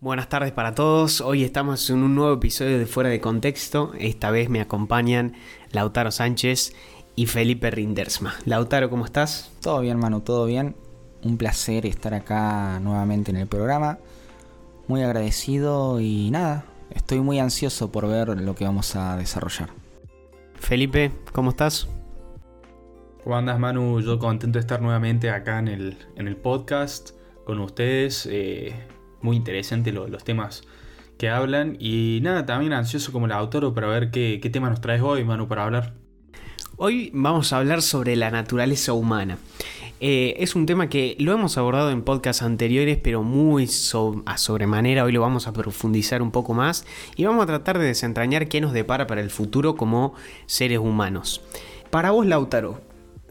Buenas 0.00 0.28
tardes 0.28 0.52
para 0.52 0.76
todos. 0.76 1.20
Hoy 1.20 1.42
estamos 1.42 1.90
en 1.90 2.04
un 2.04 2.14
nuevo 2.14 2.32
episodio 2.32 2.78
de 2.78 2.86
Fuera 2.86 3.10
de 3.10 3.20
Contexto. 3.20 3.90
Esta 3.98 4.30
vez 4.30 4.48
me 4.48 4.60
acompañan 4.60 5.34
Lautaro 5.72 6.12
Sánchez 6.12 6.72
y 7.16 7.26
Felipe 7.26 7.68
Rindersma. 7.72 8.36
Lautaro, 8.44 8.90
¿cómo 8.90 9.04
estás? 9.04 9.50
todo 9.60 9.80
bien, 9.80 9.98
Manu, 9.98 10.20
todo 10.20 10.46
bien. 10.46 10.76
Un 11.24 11.36
placer 11.36 11.84
estar 11.84 12.14
acá 12.14 12.78
nuevamente 12.78 13.32
en 13.32 13.38
el 13.38 13.48
programa. 13.48 13.98
Muy 14.86 15.02
agradecido 15.02 15.98
y 15.98 16.30
nada, 16.30 16.64
estoy 16.90 17.18
muy 17.18 17.40
ansioso 17.40 17.90
por 17.90 18.06
ver 18.06 18.40
lo 18.40 18.54
que 18.54 18.66
vamos 18.66 18.94
a 18.94 19.16
desarrollar. 19.16 19.70
Felipe, 20.54 21.10
¿cómo 21.32 21.50
estás? 21.50 21.88
¿Cómo 23.24 23.36
andas, 23.36 23.58
Manu? 23.58 24.00
Yo 24.00 24.20
contento 24.20 24.58
de 24.58 24.60
estar 24.60 24.80
nuevamente 24.80 25.28
acá 25.28 25.58
en 25.58 25.66
el, 25.66 25.98
en 26.14 26.28
el 26.28 26.36
podcast 26.36 27.10
con 27.44 27.58
ustedes. 27.58 28.28
Eh, 28.30 28.76
muy 29.22 29.36
interesante 29.36 29.92
lo- 29.92 30.08
los 30.08 30.24
temas 30.24 30.62
que 31.18 31.28
hablan. 31.28 31.76
Y 31.80 32.20
nada, 32.22 32.46
también 32.46 32.72
ansioso 32.72 33.12
como 33.12 33.26
el 33.26 33.32
autor 33.32 33.72
para 33.74 33.88
ver 33.88 34.10
qué, 34.10 34.40
tema 34.52 34.70
nos 34.70 34.80
traes 34.80 35.02
hoy, 35.02 35.24
Manu, 35.24 35.48
para 35.48 35.64
hablar. 35.64 35.94
Hoy 36.76 37.10
vamos 37.12 37.52
a 37.52 37.58
hablar 37.58 37.82
sobre 37.82 38.14
la 38.14 38.30
naturaleza 38.30 38.92
humana. 38.92 39.38
Eh, 40.00 40.36
es 40.38 40.54
un 40.54 40.64
tema 40.64 40.88
que 40.88 41.16
lo 41.18 41.32
hemos 41.32 41.58
abordado 41.58 41.90
en 41.90 42.02
podcasts 42.02 42.42
anteriores, 42.42 42.98
pero 43.02 43.24
muy 43.24 43.68
a 44.26 44.38
sobremanera. 44.38 45.02
Hoy 45.02 45.10
lo 45.10 45.20
vamos 45.20 45.48
a 45.48 45.52
profundizar 45.52 46.22
un 46.22 46.30
poco 46.30 46.54
más 46.54 46.86
y 47.16 47.24
vamos 47.24 47.42
a 47.42 47.46
tratar 47.46 47.80
de 47.80 47.86
desentrañar 47.86 48.46
qué 48.46 48.60
nos 48.60 48.72
depara 48.72 49.08
para 49.08 49.20
el 49.20 49.30
futuro 49.30 49.74
como 49.74 50.14
seres 50.46 50.78
humanos. 50.78 51.40
Para 51.90 52.12
vos, 52.12 52.26
Lautaro, 52.26 52.80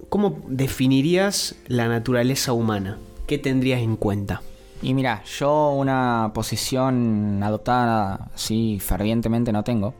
¿cómo 0.10 0.44
definirías 0.50 1.56
la 1.68 1.88
naturaleza 1.88 2.52
humana? 2.52 2.98
¿Qué 3.28 3.38
tendrías 3.38 3.80
en 3.82 3.96
cuenta? 3.96 4.42
Y 4.82 4.94
mira, 4.94 5.24
yo 5.24 5.72
una 5.72 6.32
posición 6.34 7.42
adoptada 7.44 8.30
así 8.34 8.80
fervientemente 8.80 9.52
no 9.52 9.64
tengo. 9.64 9.96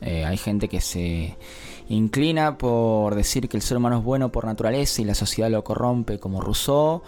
Eh, 0.00 0.24
hay 0.24 0.36
gente 0.36 0.68
que 0.68 0.80
se 0.80 1.36
inclina 1.88 2.56
por 2.56 3.14
decir 3.14 3.48
que 3.48 3.56
el 3.56 3.62
ser 3.62 3.76
humano 3.76 3.98
es 3.98 4.04
bueno 4.04 4.30
por 4.30 4.44
naturaleza 4.44 5.02
y 5.02 5.04
la 5.04 5.14
sociedad 5.14 5.50
lo 5.50 5.64
corrompe 5.64 6.18
como 6.18 6.40
Rousseau. 6.40 7.02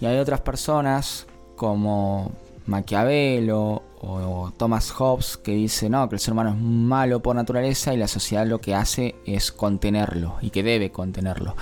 Y 0.00 0.06
hay 0.06 0.18
otras 0.18 0.40
personas 0.40 1.26
como 1.56 2.32
Maquiavelo 2.66 3.82
o 4.00 4.52
Thomas 4.56 4.90
Hobbes 4.90 5.36
que 5.36 5.52
dice 5.52 5.88
no, 5.88 6.08
que 6.08 6.16
el 6.16 6.20
ser 6.20 6.32
humano 6.32 6.50
es 6.50 6.56
malo 6.56 7.20
por 7.20 7.36
naturaleza 7.36 7.92
y 7.92 7.98
la 7.98 8.08
sociedad 8.08 8.46
lo 8.46 8.60
que 8.60 8.74
hace 8.74 9.16
es 9.26 9.52
contenerlo 9.52 10.36
y 10.40 10.50
que 10.50 10.62
debe 10.62 10.90
contenerlo. 10.90 11.56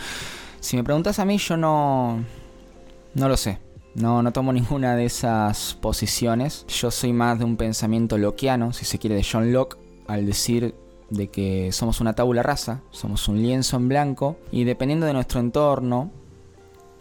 Si 0.60 0.76
me 0.76 0.84
preguntas 0.84 1.18
a 1.18 1.24
mí, 1.24 1.38
yo 1.38 1.56
no, 1.56 2.24
no 3.14 3.28
lo 3.28 3.36
sé. 3.36 3.71
No, 3.94 4.22
no 4.22 4.32
tomo 4.32 4.52
ninguna 4.52 4.96
de 4.96 5.04
esas 5.04 5.74
posiciones. 5.80 6.66
Yo 6.68 6.90
soy 6.90 7.12
más 7.12 7.38
de 7.38 7.44
un 7.44 7.56
pensamiento 7.56 8.18
lockeano, 8.18 8.72
si 8.72 8.84
se 8.84 8.98
quiere, 8.98 9.16
de 9.16 9.26
John 9.30 9.52
Locke, 9.52 9.78
al 10.06 10.26
decir 10.26 10.74
de 11.10 11.28
que 11.28 11.72
somos 11.72 12.00
una 12.00 12.14
tabula 12.14 12.42
rasa, 12.42 12.82
somos 12.90 13.28
un 13.28 13.42
lienzo 13.42 13.76
en 13.76 13.88
blanco, 13.88 14.36
y 14.50 14.64
dependiendo 14.64 15.06
de 15.06 15.12
nuestro 15.12 15.40
entorno, 15.40 16.10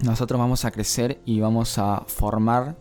nosotros 0.03 0.39
vamos 0.39 0.65
a 0.65 0.71
crecer 0.71 1.21
y 1.25 1.39
vamos 1.39 1.77
a 1.77 2.03
formar 2.07 2.75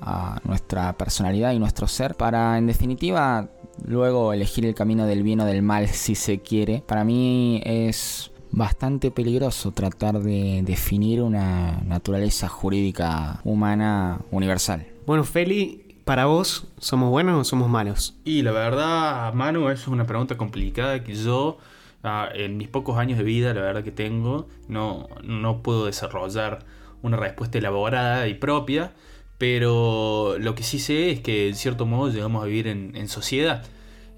a 0.00 0.40
nuestra 0.44 0.96
personalidad 0.96 1.52
y 1.52 1.58
nuestro 1.58 1.86
ser 1.86 2.14
para, 2.14 2.58
en 2.58 2.66
definitiva, 2.66 3.48
luego 3.84 4.32
elegir 4.32 4.66
el 4.66 4.74
camino 4.74 5.06
del 5.06 5.22
bien 5.22 5.40
o 5.40 5.44
del 5.44 5.62
mal, 5.62 5.88
si 5.88 6.14
se 6.14 6.40
quiere. 6.40 6.82
Para 6.86 7.04
mí 7.04 7.60
es 7.64 8.30
bastante 8.50 9.10
peligroso 9.10 9.72
tratar 9.72 10.20
de 10.20 10.62
definir 10.64 11.22
una 11.22 11.80
naturaleza 11.84 12.48
jurídica 12.48 13.40
humana 13.44 14.20
universal. 14.30 14.86
Bueno, 15.06 15.24
Feli, 15.24 15.88
para 16.04 16.26
vos, 16.26 16.66
¿somos 16.78 17.10
buenos 17.10 17.38
o 17.40 17.44
somos 17.44 17.68
malos? 17.68 18.16
Y 18.24 18.42
la 18.42 18.52
verdad, 18.52 19.32
Manu, 19.34 19.68
es 19.68 19.86
una 19.88 20.06
pregunta 20.06 20.36
complicada 20.36 21.04
que 21.04 21.14
yo, 21.14 21.58
ah, 22.02 22.28
en 22.34 22.56
mis 22.56 22.68
pocos 22.68 22.98
años 22.98 23.18
de 23.18 23.24
vida, 23.24 23.52
la 23.52 23.60
verdad 23.60 23.84
que 23.84 23.92
tengo, 23.92 24.48
no, 24.68 25.08
no 25.22 25.62
puedo 25.62 25.86
desarrollar 25.86 26.64
una 27.02 27.16
respuesta 27.16 27.58
elaborada 27.58 28.26
y 28.26 28.34
propia, 28.34 28.92
pero 29.36 30.36
lo 30.38 30.54
que 30.54 30.62
sí 30.62 30.78
sé 30.78 31.10
es 31.10 31.20
que, 31.20 31.48
en 31.48 31.54
cierto 31.54 31.86
modo, 31.86 32.10
llegamos 32.10 32.42
a 32.42 32.46
vivir 32.46 32.66
en, 32.68 32.96
en 32.96 33.08
sociedad. 33.08 33.64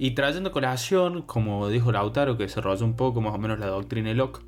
Y 0.03 0.12
trayendo 0.12 0.50
colación, 0.50 1.21
como 1.21 1.69
dijo 1.69 1.93
Lautaro, 1.93 2.38
que 2.38 2.44
desarrolló 2.44 2.87
un 2.87 2.97
poco 2.97 3.21
más 3.21 3.34
o 3.34 3.38
menos 3.38 3.59
la 3.59 3.66
doctrina 3.66 4.09
de 4.09 4.15
Locke, 4.15 4.41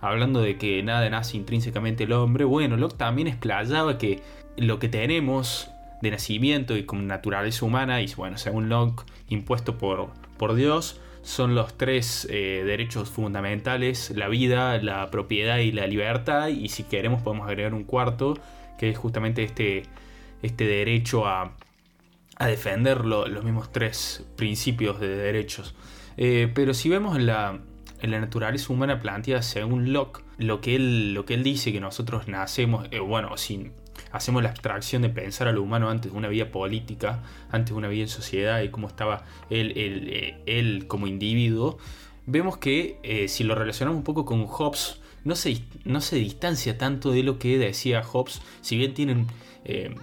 hablando 0.00 0.40
de 0.40 0.56
que 0.56 0.80
nada 0.84 1.10
nace 1.10 1.36
intrínsecamente 1.36 2.04
el 2.04 2.12
hombre, 2.12 2.44
bueno, 2.44 2.76
Locke 2.76 2.96
también 2.96 3.26
explayaba 3.26 3.98
que 3.98 4.22
lo 4.56 4.78
que 4.78 4.88
tenemos 4.88 5.68
de 6.00 6.12
nacimiento 6.12 6.76
y 6.76 6.84
como 6.84 7.02
naturaleza 7.02 7.66
humana, 7.66 8.00
y 8.00 8.14
bueno, 8.14 8.38
según 8.38 8.68
Locke, 8.68 9.02
impuesto 9.28 9.78
por, 9.78 10.10
por 10.38 10.54
Dios, 10.54 11.00
son 11.22 11.56
los 11.56 11.76
tres 11.76 12.28
eh, 12.30 12.62
derechos 12.64 13.10
fundamentales, 13.10 14.12
la 14.14 14.28
vida, 14.28 14.80
la 14.80 15.10
propiedad 15.10 15.58
y 15.58 15.72
la 15.72 15.88
libertad, 15.88 16.50
y 16.50 16.68
si 16.68 16.84
queremos 16.84 17.20
podemos 17.20 17.48
agregar 17.48 17.74
un 17.74 17.82
cuarto, 17.82 18.38
que 18.78 18.90
es 18.90 18.96
justamente 18.96 19.42
este, 19.42 19.82
este 20.40 20.66
derecho 20.66 21.26
a, 21.26 21.56
a 22.40 22.46
defender 22.46 23.04
lo- 23.04 23.28
los 23.28 23.44
mismos 23.44 23.70
tres 23.70 24.24
principios 24.36 24.98
de 24.98 25.08
derechos. 25.08 25.74
Eh, 26.16 26.50
pero 26.54 26.72
si 26.72 26.88
vemos 26.88 27.14
en 27.16 27.26
la, 27.26 27.60
en 28.00 28.10
la 28.10 28.18
naturaleza 28.18 28.72
humana 28.72 28.98
planteada 29.00 29.42
según 29.42 29.92
Locke, 29.92 30.22
lo 30.38 30.62
que 30.62 30.74
él, 30.74 31.12
lo 31.12 31.26
que 31.26 31.34
él 31.34 31.42
dice 31.42 31.70
que 31.70 31.80
nosotros 31.80 32.28
nacemos, 32.28 32.88
eh, 32.92 32.98
bueno, 32.98 33.36
si 33.36 33.72
hacemos 34.10 34.42
la 34.42 34.48
abstracción 34.48 35.02
de 35.02 35.10
pensar 35.10 35.48
a 35.48 35.52
lo 35.52 35.62
humano 35.62 35.90
antes 35.90 36.12
de 36.12 36.16
una 36.18 36.28
vida 36.28 36.50
política, 36.50 37.22
antes 37.50 37.74
de 37.74 37.78
una 37.78 37.88
vida 37.88 38.04
en 38.04 38.08
sociedad 38.08 38.62
y 38.62 38.70
cómo 38.70 38.88
estaba 38.88 39.26
él, 39.50 39.74
él, 39.76 40.08
eh, 40.10 40.42
él 40.46 40.86
como 40.86 41.06
individuo, 41.06 41.76
vemos 42.24 42.56
que 42.56 43.26
si 43.28 43.44
lo 43.44 43.54
relacionamos 43.54 43.98
un 43.98 44.04
poco 44.04 44.24
con 44.24 44.46
Hobbes, 44.46 44.98
no 45.24 45.34
se, 45.36 45.60
no 45.84 46.00
se 46.00 46.16
distancia 46.16 46.78
tanto 46.78 47.10
de 47.10 47.22
lo 47.22 47.38
que 47.38 47.58
decía 47.58 48.02
Hobbes, 48.02 48.40
si 48.62 48.78
bien 48.78 48.94
tienen 48.94 49.26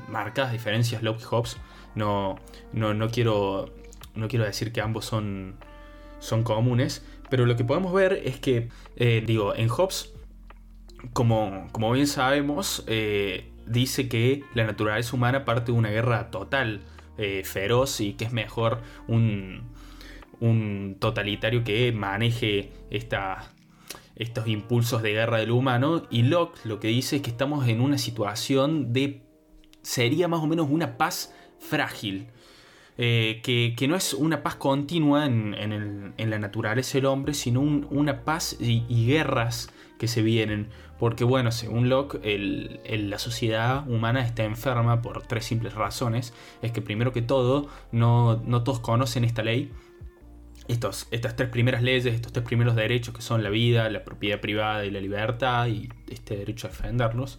marcadas 0.07 0.51
diferencias 0.51 1.01
Locke 1.01 1.21
y 1.21 1.25
Hobbes, 1.25 1.57
no, 1.97 2.37
no, 2.71 2.93
no, 2.93 3.09
quiero, 3.09 3.73
no 4.15 4.27
quiero 4.27 4.45
decir 4.45 4.71
que 4.71 4.81
ambos 4.81 5.05
son, 5.05 5.55
son 6.19 6.43
comunes, 6.43 7.05
pero 7.29 7.45
lo 7.45 7.55
que 7.55 7.63
podemos 7.63 7.91
ver 7.93 8.21
es 8.23 8.39
que, 8.39 8.69
eh, 8.95 9.23
digo, 9.25 9.55
en 9.55 9.67
Hobbes, 9.67 10.13
como, 11.13 11.67
como 11.71 11.91
bien 11.91 12.07
sabemos, 12.07 12.83
eh, 12.87 13.51
dice 13.65 14.07
que 14.07 14.43
la 14.53 14.65
naturaleza 14.65 15.15
humana 15.15 15.45
parte 15.45 15.71
de 15.71 15.77
una 15.77 15.89
guerra 15.89 16.31
total, 16.31 16.81
eh, 17.17 17.43
feroz, 17.43 17.99
y 17.99 18.13
que 18.13 18.25
es 18.25 18.31
mejor 18.31 18.81
un, 19.07 19.63
un 20.39 20.97
totalitario 20.99 21.63
que 21.63 21.91
maneje 21.91 22.71
estos 22.91 24.47
impulsos 24.47 25.01
de 25.01 25.11
guerra 25.13 25.37
del 25.37 25.51
humano. 25.51 26.03
Y 26.09 26.23
Locke 26.23 26.59
lo 26.63 26.79
que 26.79 26.87
dice 26.87 27.17
es 27.17 27.21
que 27.21 27.29
estamos 27.29 27.67
en 27.67 27.81
una 27.81 27.97
situación 27.97 28.93
de... 28.93 29.23
sería 29.81 30.27
más 30.27 30.41
o 30.41 30.47
menos 30.47 30.67
una 30.69 30.97
paz 30.97 31.33
frágil. 31.59 32.27
Eh, 32.99 33.41
que, 33.43 33.75
que 33.77 33.87
no 33.87 33.95
es 33.95 34.15
una 34.15 34.41
paz 34.41 34.55
continua 34.55 35.27
en, 35.27 35.53
en 36.17 36.29
la 36.31 36.39
naturaleza 36.39 36.97
del 36.97 37.05
hombre, 37.05 37.35
sino 37.35 37.61
un- 37.61 37.85
una 37.91 38.23
paz 38.25 38.57
y, 38.59 39.05
guerras 39.05 39.69
que 39.99 40.07
se 40.07 40.23
vienen. 40.23 40.69
Porque 40.97 41.23
bueno, 41.23 41.51
según 41.51 41.89
Locke, 41.89 42.19
la 42.87 43.19
sociedad 43.19 43.87
humana 43.87 44.21
está 44.25 44.45
enferma 44.45 45.03
por 45.03 45.21
tres 45.27 45.45
simples 45.45 45.75
razones. 45.75 46.33
Es 46.63 46.71
que 46.71 46.81
primero 46.81 47.11
que 47.11 47.21
todo, 47.21 47.67
no, 47.91 48.41
no 48.45 48.63
todos 48.63 48.79
conocen 48.79 49.23
esta 49.23 49.43
ley. 49.43 49.71
Estos, 50.67 51.07
estas 51.11 51.35
tres 51.35 51.49
primeras 51.49 51.83
leyes, 51.83 52.07
estos 52.07 52.33
tres 52.33 52.43
primeros 52.45 52.75
derechos 52.75 53.13
que 53.13 53.21
son 53.21 53.43
la 53.43 53.51
vida, 53.51 53.89
la 53.91 54.03
propiedad 54.03 54.41
privada 54.41 54.85
y 54.85 54.91
la 54.91 54.99
libertad, 54.99 55.67
y 55.67 55.87
este 56.09 56.35
derecho 56.35 56.65
a 56.65 56.71
defenderlos. 56.71 57.37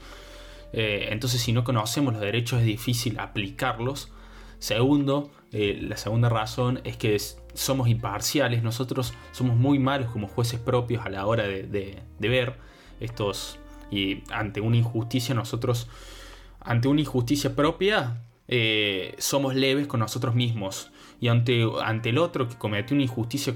Eh, 0.72 1.08
entonces, 1.10 1.40
si 1.40 1.52
no 1.52 1.64
conocemos 1.64 2.12
los 2.12 2.22
derechos, 2.22 2.60
es 2.60 2.66
difícil 2.66 3.18
aplicarlos. 3.18 4.12
Segundo, 4.58 5.30
eh, 5.52 5.78
la 5.80 5.96
segunda 5.96 6.28
razón 6.28 6.80
es 6.84 6.96
que 6.96 7.16
somos 7.54 7.88
imparciales. 7.88 8.62
Nosotros 8.62 9.14
somos 9.32 9.56
muy 9.56 9.78
malos 9.78 10.10
como 10.10 10.28
jueces 10.28 10.60
propios 10.60 11.04
a 11.06 11.08
la 11.08 11.26
hora 11.26 11.44
de, 11.44 12.02
ver 12.18 12.56
estos. 13.00 13.58
Y 13.90 14.22
ante 14.30 14.60
una 14.60 14.76
injusticia, 14.76 15.34
nosotros 15.34 15.88
ante 16.60 16.88
una 16.88 17.00
injusticia 17.00 17.56
propia, 17.56 18.22
eh, 18.48 19.14
somos 19.18 19.54
leves 19.54 19.86
con 19.86 20.00
nosotros 20.00 20.34
mismos. 20.34 20.90
Y 21.20 21.28
ante, 21.28 21.66
ante 21.82 22.10
el 22.10 22.18
otro 22.18 22.48
que 22.48 22.56
comete 22.56 22.94
una 22.94 23.04
injusticia 23.04 23.54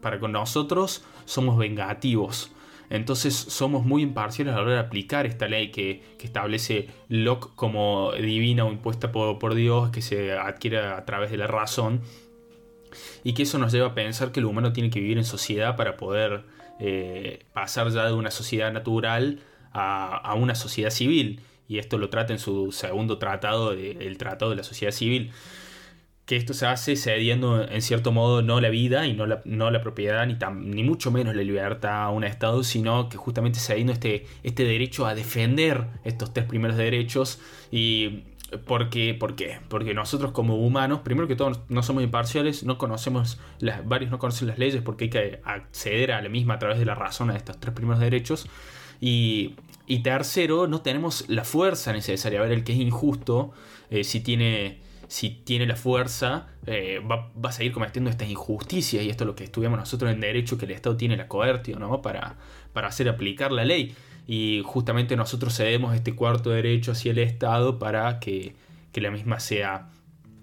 para 0.00 0.18
con 0.18 0.32
nosotros, 0.32 1.04
somos 1.24 1.56
vengativos. 1.56 2.50
Entonces 2.90 3.34
somos 3.34 3.84
muy 3.84 4.02
imparciales 4.02 4.54
a 4.54 4.58
la 4.58 4.62
hora 4.62 4.72
de 4.74 4.78
aplicar 4.80 5.26
esta 5.26 5.46
ley 5.46 5.70
que, 5.70 6.02
establece 6.20 6.88
Locke 7.08 7.50
como 7.54 8.12
divina 8.12 8.64
o 8.64 8.72
impuesta 8.72 9.12
por, 9.12 9.54
Dios, 9.54 9.90
que 9.90 10.02
se 10.02 10.32
adquiere 10.32 10.78
a 10.78 11.04
través 11.04 11.30
de 11.30 11.36
la 11.36 11.46
razón. 11.46 12.00
Y 13.22 13.34
que 13.34 13.42
eso 13.42 13.58
nos 13.58 13.72
lleva 13.72 13.88
a 13.88 13.94
pensar 13.94 14.32
que 14.32 14.40
el 14.40 14.46
humano 14.46 14.72
tiene 14.72 14.90
que 14.90 15.00
vivir 15.00 15.18
en 15.18 15.24
sociedad 15.24 15.76
para 15.76 15.96
poder 15.96 16.44
eh, 16.80 17.44
pasar 17.52 17.90
ya 17.90 18.06
de 18.06 18.14
una 18.14 18.30
sociedad 18.30 18.72
natural 18.72 19.40
a, 19.72 20.34
una 20.34 20.54
sociedad 20.54 20.90
civil. 20.90 21.40
Y 21.68 21.78
esto 21.78 21.98
lo 21.98 22.08
trata 22.08 22.32
en 22.32 22.38
su 22.38 22.72
segundo 22.72 23.18
tratado, 23.18 23.72
el 23.72 24.16
Tratado 24.16 24.50
de 24.50 24.56
la 24.56 24.64
Sociedad 24.64 24.92
Civil 24.92 25.32
que 26.28 26.36
esto 26.36 26.52
se 26.52 26.66
hace 26.66 26.94
cediendo 26.94 27.66
en 27.66 27.80
cierto 27.80 28.12
modo 28.12 28.42
no 28.42 28.60
la 28.60 28.68
vida 28.68 29.06
y 29.06 29.14
no 29.14 29.24
la, 29.24 29.40
no 29.46 29.70
la 29.70 29.80
propiedad 29.80 30.26
ni, 30.26 30.36
ni 30.60 30.82
mucho 30.84 31.10
menos 31.10 31.34
la 31.34 31.42
libertad 31.42 32.02
a 32.02 32.10
un 32.10 32.22
Estado, 32.22 32.62
sino 32.64 33.08
que 33.08 33.16
justamente 33.16 33.58
cediendo 33.58 33.94
este, 33.94 34.26
este 34.42 34.64
derecho 34.64 35.06
a 35.06 35.14
defender 35.14 35.86
estos 36.04 36.34
tres 36.34 36.44
primeros 36.44 36.76
derechos 36.76 37.40
y 37.72 38.24
porque, 38.66 39.14
¿Por 39.14 39.36
qué? 39.36 39.58
Porque 39.68 39.94
nosotros 39.94 40.32
como 40.32 40.56
humanos, 40.56 41.00
primero 41.00 41.28
que 41.28 41.34
todo, 41.34 41.64
no 41.70 41.82
somos 41.82 42.02
imparciales, 42.02 42.62
no 42.62 42.76
conocemos, 42.76 43.38
las, 43.58 43.86
varios 43.88 44.10
no 44.10 44.18
conocen 44.18 44.48
las 44.48 44.58
leyes 44.58 44.82
porque 44.82 45.04
hay 45.04 45.10
que 45.10 45.40
acceder 45.44 46.12
a 46.12 46.20
la 46.20 46.28
misma 46.28 46.54
a 46.54 46.58
través 46.58 46.78
de 46.78 46.84
la 46.84 46.94
razón 46.94 47.30
a 47.30 47.36
estos 47.36 47.58
tres 47.58 47.74
primeros 47.74 48.00
derechos. 48.00 48.48
Y, 49.00 49.54
y 49.86 50.02
tercero, 50.02 50.66
no 50.66 50.82
tenemos 50.82 51.24
la 51.28 51.44
fuerza 51.44 51.92
necesaria. 51.92 52.38
A 52.38 52.42
ver, 52.42 52.52
el 52.52 52.64
que 52.64 52.72
es 52.72 52.78
injusto, 52.78 53.52
eh, 53.90 54.04
si 54.04 54.20
tiene 54.20 54.87
si 55.08 55.30
tiene 55.30 55.66
la 55.66 55.74
fuerza, 55.74 56.48
eh, 56.66 57.00
va, 57.00 57.32
a 57.42 57.52
seguir 57.52 57.72
cometiendo 57.72 58.10
estas 58.10 58.28
injusticias. 58.28 59.02
Y 59.02 59.10
esto 59.10 59.24
es 59.24 59.26
lo 59.26 59.34
que 59.34 59.44
estudiamos 59.44 59.78
nosotros 59.78 60.12
en 60.12 60.20
Derecho, 60.20 60.58
que 60.58 60.66
el 60.66 60.72
Estado 60.72 60.96
tiene 60.96 61.16
la 61.16 61.28
coerción 61.28 61.80
¿no? 61.80 62.02
para, 62.02 62.36
para 62.74 62.88
hacer 62.88 63.08
aplicar 63.08 63.50
la 63.50 63.64
ley. 63.64 63.96
Y 64.26 64.62
justamente 64.64 65.16
nosotros 65.16 65.56
cedemos 65.56 65.94
este 65.94 66.14
cuarto 66.14 66.50
derecho 66.50 66.92
hacia 66.92 67.12
el 67.12 67.18
Estado 67.18 67.78
para 67.78 68.20
que, 68.20 68.54
la 68.94 69.10
misma 69.12 69.38
sea 69.38 69.90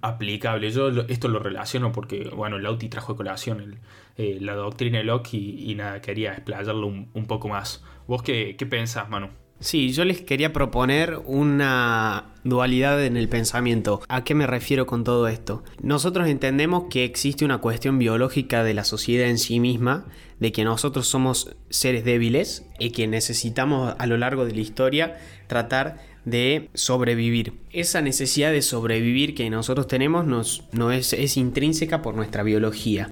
aplicable. 0.01 0.71
Yo 0.71 0.89
esto 1.09 1.27
lo 1.27 1.39
relaciono 1.39 1.91
porque, 1.91 2.29
bueno, 2.33 2.57
Lauti 2.57 2.87
trajo 2.87 3.13
de 3.13 3.17
colación 3.17 3.79
eh, 4.17 4.37
la 4.39 4.55
doctrina 4.55 4.99
de 4.99 5.03
Locke 5.03 5.33
y, 5.33 5.75
nada, 5.75 6.01
quería 6.01 6.31
explayarlo 6.31 6.87
un, 6.87 7.09
un, 7.13 7.25
poco 7.25 7.49
más. 7.49 7.83
¿Vos 8.07 8.23
qué, 8.23 8.55
qué 8.57 8.65
pensás, 8.65 9.09
Manu? 9.09 9.44
Sí, 9.59 9.93
yo 9.93 10.03
les 10.03 10.21
quería 10.21 10.51
proponer 10.51 11.21
una 11.25 12.25
dualidad 12.43 13.03
en 13.03 13.15
el 13.15 13.29
pensamiento. 13.29 14.01
¿A 14.09 14.23
qué 14.23 14.35
me 14.35 14.47
refiero 14.47 14.85
con 14.85 15.03
todo 15.03 15.27
esto? 15.27 15.63
Nosotros 15.81 16.27
entendemos 16.27 16.85
que 16.89 17.05
existe 17.05 17.45
una 17.45 17.59
cuestión 17.59 17.97
biológica 17.97 18.63
de 18.63 18.73
la 18.73 18.83
sociedad 18.83 19.29
en 19.29 19.37
sí 19.37 19.59
misma, 19.59 20.05
de 20.39 20.51
que 20.51 20.65
nosotros 20.65 21.07
somos 21.07 21.55
seres 21.69 22.03
débiles 22.03 22.67
y 22.79 22.91
que 22.91 23.07
necesitamos 23.07 23.95
a 23.97 24.05
lo 24.07 24.17
largo 24.17 24.45
de 24.45 24.53
la 24.53 24.61
historia 24.61 25.17
tratar 25.47 25.99
de 26.25 26.69
sobrevivir. 26.73 27.53
Esa 27.71 28.01
necesidad 28.01 28.51
de 28.51 28.61
sobrevivir 28.61 29.35
que 29.35 29.49
nosotros 29.49 29.87
tenemos 29.87 30.25
nos, 30.25 30.65
no 30.73 30.91
es, 30.91 31.13
es 31.13 31.37
intrínseca 31.37 32.01
por 32.01 32.15
nuestra 32.15 32.43
biología. 32.43 33.11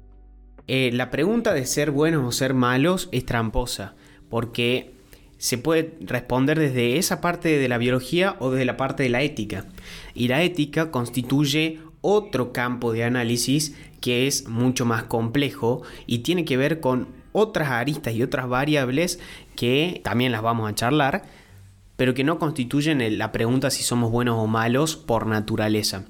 Eh, 0.66 0.90
la 0.92 1.10
pregunta 1.10 1.54
de 1.54 1.66
ser 1.66 1.90
buenos 1.90 2.24
o 2.24 2.32
ser 2.32 2.54
malos 2.54 3.08
es 3.12 3.24
tramposa, 3.24 3.94
porque 4.28 4.92
se 5.38 5.58
puede 5.58 5.96
responder 6.00 6.58
desde 6.58 6.98
esa 6.98 7.20
parte 7.20 7.58
de 7.58 7.68
la 7.68 7.78
biología 7.78 8.36
o 8.38 8.50
desde 8.50 8.64
la 8.64 8.76
parte 8.76 9.02
de 9.02 9.08
la 9.08 9.22
ética. 9.22 9.66
Y 10.14 10.28
la 10.28 10.42
ética 10.42 10.90
constituye 10.90 11.80
otro 12.00 12.52
campo 12.52 12.92
de 12.92 13.04
análisis 13.04 13.74
que 14.00 14.26
es 14.26 14.48
mucho 14.48 14.84
más 14.84 15.04
complejo 15.04 15.82
y 16.06 16.18
tiene 16.18 16.44
que 16.44 16.56
ver 16.56 16.80
con 16.80 17.08
otras 17.32 17.70
aristas 17.70 18.14
y 18.14 18.22
otras 18.22 18.48
variables 18.48 19.18
que 19.56 20.00
también 20.04 20.30
las 20.30 20.42
vamos 20.42 20.70
a 20.70 20.74
charlar, 20.74 21.24
pero 21.96 22.14
que 22.14 22.22
no 22.22 22.38
constituyen 22.38 23.18
la 23.18 23.32
pregunta 23.32 23.70
si 23.70 23.82
somos 23.82 24.10
buenos 24.10 24.38
o 24.38 24.46
malos 24.46 24.96
por 24.96 25.26
naturaleza. 25.26 26.04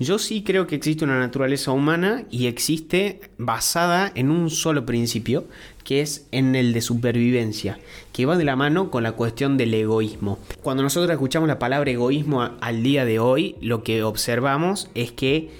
Yo 0.00 0.20
sí 0.20 0.44
creo 0.44 0.68
que 0.68 0.76
existe 0.76 1.04
una 1.04 1.18
naturaleza 1.18 1.72
humana 1.72 2.22
y 2.30 2.46
existe 2.46 3.20
basada 3.36 4.12
en 4.14 4.30
un 4.30 4.48
solo 4.48 4.86
principio, 4.86 5.46
que 5.82 6.00
es 6.00 6.28
en 6.30 6.54
el 6.54 6.72
de 6.72 6.82
supervivencia, 6.82 7.80
que 8.12 8.24
va 8.24 8.36
de 8.36 8.44
la 8.44 8.54
mano 8.54 8.92
con 8.92 9.02
la 9.02 9.12
cuestión 9.12 9.56
del 9.56 9.74
egoísmo. 9.74 10.38
Cuando 10.62 10.84
nosotros 10.84 11.10
escuchamos 11.10 11.48
la 11.48 11.58
palabra 11.58 11.90
egoísmo 11.90 12.42
al 12.60 12.82
día 12.84 13.04
de 13.04 13.18
hoy, 13.18 13.56
lo 13.60 13.82
que 13.82 14.04
observamos 14.04 14.88
es 14.94 15.10
que 15.10 15.50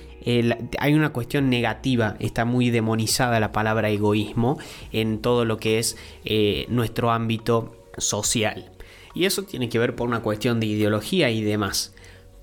hay 0.78 0.94
una 0.94 1.12
cuestión 1.12 1.50
negativa, 1.50 2.16
está 2.20 2.44
muy 2.44 2.70
demonizada 2.70 3.40
la 3.40 3.50
palabra 3.50 3.90
egoísmo 3.90 4.58
en 4.92 5.20
todo 5.20 5.44
lo 5.44 5.56
que 5.56 5.80
es 5.80 5.96
eh, 6.24 6.66
nuestro 6.68 7.10
ámbito 7.10 7.74
social. 7.96 8.70
Y 9.14 9.24
eso 9.24 9.42
tiene 9.42 9.68
que 9.68 9.80
ver 9.80 9.96
por 9.96 10.06
una 10.06 10.20
cuestión 10.20 10.60
de 10.60 10.66
ideología 10.66 11.30
y 11.30 11.42
demás. 11.42 11.94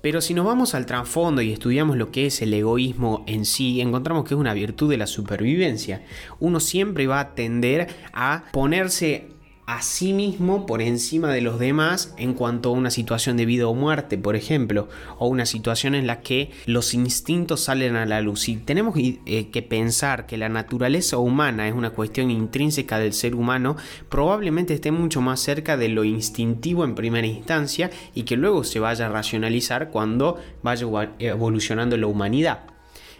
Pero 0.06 0.20
si 0.20 0.34
nos 0.34 0.46
vamos 0.46 0.76
al 0.76 0.86
trasfondo 0.86 1.42
y 1.42 1.50
estudiamos 1.52 1.96
lo 1.96 2.12
que 2.12 2.26
es 2.26 2.40
el 2.40 2.54
egoísmo 2.54 3.24
en 3.26 3.44
sí, 3.44 3.80
encontramos 3.80 4.24
que 4.24 4.34
es 4.34 4.38
una 4.38 4.54
virtud 4.54 4.88
de 4.88 4.98
la 4.98 5.08
supervivencia. 5.08 6.04
Uno 6.38 6.60
siempre 6.60 7.08
va 7.08 7.18
a 7.18 7.34
tender 7.34 7.88
a 8.12 8.44
ponerse 8.52 9.30
a 9.66 9.82
sí 9.82 10.12
mismo 10.12 10.64
por 10.64 10.80
encima 10.80 11.32
de 11.32 11.40
los 11.40 11.58
demás 11.58 12.14
en 12.18 12.34
cuanto 12.34 12.68
a 12.68 12.72
una 12.72 12.90
situación 12.90 13.36
de 13.36 13.46
vida 13.46 13.66
o 13.66 13.74
muerte, 13.74 14.16
por 14.16 14.36
ejemplo, 14.36 14.88
o 15.18 15.26
una 15.26 15.44
situación 15.44 15.96
en 15.96 16.06
la 16.06 16.20
que 16.20 16.52
los 16.66 16.94
instintos 16.94 17.62
salen 17.62 17.96
a 17.96 18.06
la 18.06 18.20
luz. 18.20 18.48
Y 18.48 18.58
tenemos 18.58 18.94
eh, 18.96 19.48
que 19.50 19.62
pensar 19.62 20.26
que 20.26 20.36
la 20.36 20.48
naturaleza 20.48 21.18
humana 21.18 21.66
es 21.66 21.74
una 21.74 21.90
cuestión 21.90 22.30
intrínseca 22.30 23.00
del 23.00 23.12
ser 23.12 23.34
humano, 23.34 23.76
probablemente 24.08 24.72
esté 24.72 24.92
mucho 24.92 25.20
más 25.20 25.40
cerca 25.40 25.76
de 25.76 25.88
lo 25.88 26.04
instintivo 26.04 26.84
en 26.84 26.94
primera 26.94 27.26
instancia 27.26 27.90
y 28.14 28.22
que 28.22 28.36
luego 28.36 28.62
se 28.62 28.78
vaya 28.78 29.06
a 29.06 29.10
racionalizar 29.10 29.90
cuando 29.90 30.38
vaya 30.62 30.86
evolucionando 31.18 31.96
la 31.96 32.06
humanidad. 32.06 32.66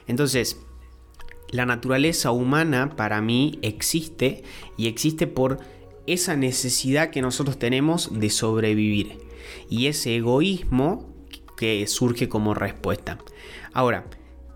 Entonces, 0.06 0.60
la 1.50 1.66
naturaleza 1.66 2.30
humana 2.30 2.94
para 2.96 3.20
mí 3.20 3.58
existe 3.62 4.42
y 4.76 4.86
existe 4.86 5.26
por 5.26 5.58
esa 6.06 6.36
necesidad 6.36 7.10
que 7.10 7.22
nosotros 7.22 7.58
tenemos 7.58 8.18
de 8.18 8.30
sobrevivir 8.30 9.18
y 9.68 9.86
ese 9.86 10.16
egoísmo 10.16 11.14
que 11.56 11.86
surge 11.86 12.28
como 12.28 12.54
respuesta. 12.54 13.18
Ahora, 13.72 14.06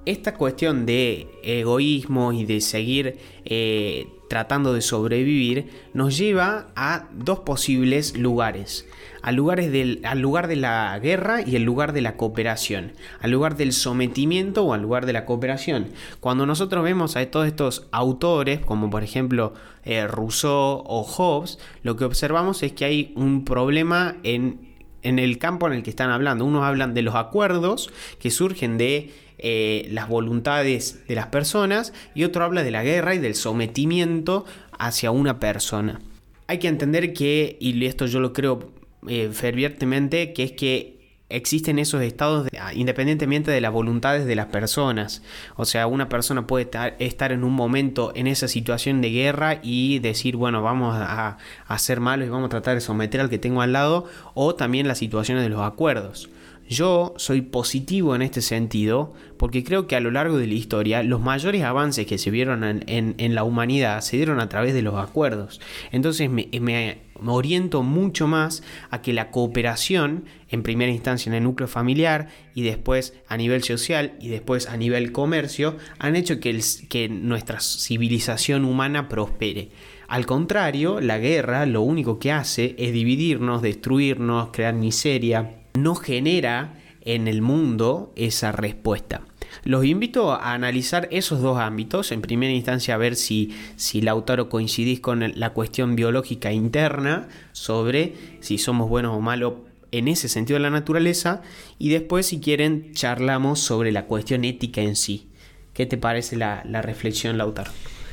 esta 0.07 0.35
cuestión 0.35 0.87
de 0.87 1.29
egoísmo 1.43 2.33
y 2.33 2.45
de 2.45 2.61
seguir 2.61 3.19
eh, 3.45 4.07
tratando 4.29 4.73
de 4.73 4.81
sobrevivir 4.81 5.71
nos 5.93 6.17
lleva 6.17 6.73
a 6.75 7.09
dos 7.13 7.41
posibles 7.41 8.17
lugares. 8.17 8.87
Al, 9.23 9.37
del, 9.37 10.01
al 10.05 10.21
lugar 10.21 10.49
de 10.49 10.57
la 10.57 10.99
guerra 10.99 11.43
y 11.43 11.57
el 11.57 11.63
lugar 11.63 11.93
de 11.93 12.01
la 12.01 12.17
cooperación. 12.17 12.93
Al 13.21 13.31
lugar 13.31 13.57
del 13.57 13.73
sometimiento 13.73 14.65
o 14.65 14.73
al 14.73 14.83
lugar 14.83 15.07
de 15.07 15.13
la 15.13 15.25
cooperación. 15.27 15.89
Cuando 16.21 16.47
nosotros 16.47 16.85
vemos 16.85 17.17
a 17.17 17.31
todos 17.31 17.47
estos 17.47 17.89
autores, 17.93 18.61
como 18.61 18.91
por 18.91 19.03
ejemplo 19.03 19.55
eh, 19.85 20.07
Rousseau 20.07 20.83
o 20.87 21.03
Hobbes, 21.03 21.59
lo 21.83 21.97
que 21.97 22.05
observamos 22.05 22.63
es 22.63 22.73
que 22.73 22.85
hay 22.85 23.13
un 23.17 23.45
problema 23.45 24.17
en, 24.23 24.77
en 25.03 25.19
el 25.19 25.39
campo 25.39 25.67
en 25.67 25.75
el 25.75 25.83
que 25.83 25.91
están 25.91 26.11
hablando. 26.11 26.45
Unos 26.45 26.65
hablan 26.65 26.95
de 26.95 27.03
los 27.03 27.15
acuerdos 27.15 27.91
que 28.19 28.31
surgen 28.31 28.79
de 28.79 29.11
eh, 29.43 29.89
las 29.91 30.09
voluntades 30.09 31.07
de 31.09 31.15
las 31.15 31.29
personas 31.29 31.95
y 32.15 32.25
otro 32.25 32.45
habla 32.45 32.63
de 32.63 32.71
la 32.71 32.83
guerra 32.83 33.15
y 33.15 33.19
del 33.19 33.35
sometimiento 33.35 34.45
hacia 34.79 35.11
una 35.11 35.41
persona. 35.41 35.99
Hay 36.47 36.59
que 36.59 36.69
entender 36.69 37.15
que, 37.15 37.57
y 37.59 37.85
esto 37.87 38.05
yo 38.07 38.21
lo 38.21 38.35
creo 38.35 38.71
eh, 39.09 39.31
fervientemente, 39.33 40.33
que 40.33 40.45
es 40.45 40.53
que 40.53 41.01
existen 41.31 41.79
esos 41.79 42.03
estados 42.03 42.49
ah, 42.61 42.75
independientemente 42.75 43.51
de 43.51 43.61
las 43.61 43.73
voluntades 43.73 44.27
de 44.27 44.35
las 44.35 44.47
personas. 44.47 45.23
O 45.57 45.65
sea, 45.65 45.87
una 45.87 46.09
persona 46.09 46.47
puede 46.47 46.69
estar, 46.99 47.33
en 47.33 47.45
un 47.45 47.53
momento 47.53 48.13
en 48.15 48.27
esa 48.27 48.49
situación 48.49 49.01
de 49.01 49.11
guerra 49.11 49.61
y 49.63 50.01
decir, 50.01 50.37
bueno, 50.37 50.63
vamos 50.63 50.97
a, 50.97 51.39
a 51.67 51.79
ser 51.79 52.01
malos 52.01 52.27
y 52.27 52.31
vamos 52.31 52.47
a 52.47 52.51
tratar 52.51 52.75
de 52.75 52.81
someter 52.81 53.21
al 53.21 53.31
que 53.31 53.39
tengo 53.39 53.63
al 53.63 53.73
lado, 53.73 54.07
o 54.35 54.55
también 54.55 54.89
las 54.89 54.99
situaciones 54.99 55.43
de 55.45 55.51
los 55.51 55.61
acuerdos. 55.61 56.29
Yo 56.71 57.15
soy 57.17 57.41
positivo 57.41 58.15
en 58.15 58.23
este 58.23 58.41
sentido 58.43 59.13
porque 59.39 59.65
creo 59.65 59.89
que 59.89 59.97
a 59.97 60.01
lo 60.01 60.13
largo 60.13 60.39
de 60.39 60.47
la 60.47 60.55
historia 60.55 61.03
los 61.03 61.21
mayores 61.21 61.65
avances 61.65 62.07
que 62.07 62.17
se 62.17 62.31
vieron 62.31 62.63
en, 62.87 63.35
la 63.35 63.43
humanidad 63.43 64.03
se 64.03 64.19
dieron 64.19 64.39
a 64.39 64.49
través 64.49 64.73
de 64.73 64.83
los 64.83 64.95
acuerdos. 64.95 65.61
Entonces 65.91 66.31
me, 66.31 66.99
oriento 67.27 67.83
mucho 67.83 68.29
más 68.29 68.63
a 68.91 69.03
que 69.03 69.13
la 69.13 69.33
cooperación, 69.33 70.27
en 70.49 70.63
primera 70.63 70.93
instancia 70.93 71.29
en 71.29 71.35
el 71.35 71.43
núcleo 71.43 71.67
familiar 71.67 72.29
y 72.55 72.63
después 72.63 73.15
a 73.27 73.37
nivel 73.37 73.65
social 73.65 74.15
y 74.21 74.29
después 74.29 74.69
a 74.69 74.77
nivel 74.77 75.11
comercio, 75.11 75.77
han 75.99 76.15
hecho 76.15 76.39
que 76.39 77.09
nuestra 77.11 77.59
civilización 77.59 78.65
humana 78.65 79.09
prospere. 79.09 79.71
Al 80.07 80.25
contrario, 80.25 81.01
la 81.01 81.19
guerra 81.19 81.67
lo 81.67 81.83
único 81.83 82.21
que 82.21 82.31
hace 82.31 82.77
es 82.79 82.93
dividirnos, 82.93 83.61
destruirnos, 83.61 84.51
crear 84.53 84.75
miseria 84.75 85.60
no 85.75 85.95
genera 85.95 86.75
en 87.03 87.29
el 87.29 87.43
mundo 87.43 88.13
esa 88.17 88.53
respuesta. 88.53 89.23
Los 89.65 89.85
invito 89.85 90.33
a 90.33 90.53
analizar 90.55 91.09
esos 91.11 91.41
dos 91.41 91.59
ámbitos. 91.59 92.13
En 92.13 92.23
primera 92.23 92.53
instancia, 92.53 92.95
a 92.95 92.99
ver 92.99 93.17
si, 93.17 93.55
si 93.77 94.01
Lautaro 94.01 94.49
coincidís 94.49 95.01
con 95.01 95.33
la 95.35 95.51
cuestión 95.51 95.97
biológica 95.97 96.53
interna 96.53 97.29
sobre 97.53 98.15
si 98.41 98.59
somos 98.59 98.89
buenos 98.89 99.17
o 99.17 99.21
malos 99.21 99.55
en 99.93 100.09
ese 100.09 100.29
sentido 100.29 100.59
de 100.59 100.63
la 100.63 100.71
naturaleza. 100.71 101.43
Y 101.79 101.91
después, 101.91 102.27
si 102.27 102.41
quieren, 102.41 102.93
charlamos 102.95 103.61
sobre 103.61 103.93
la 103.93 104.07
cuestión 104.07 104.45
ética 104.45 104.83
en 104.83 104.97
sí. 104.97 105.29
¿Qué 105.75 105.87
te 105.87 105.97
parece 105.97 106.37
la, 106.37 106.63
la 106.65 106.83
reflexión, 106.83 107.39
Lautaro? 107.39 107.71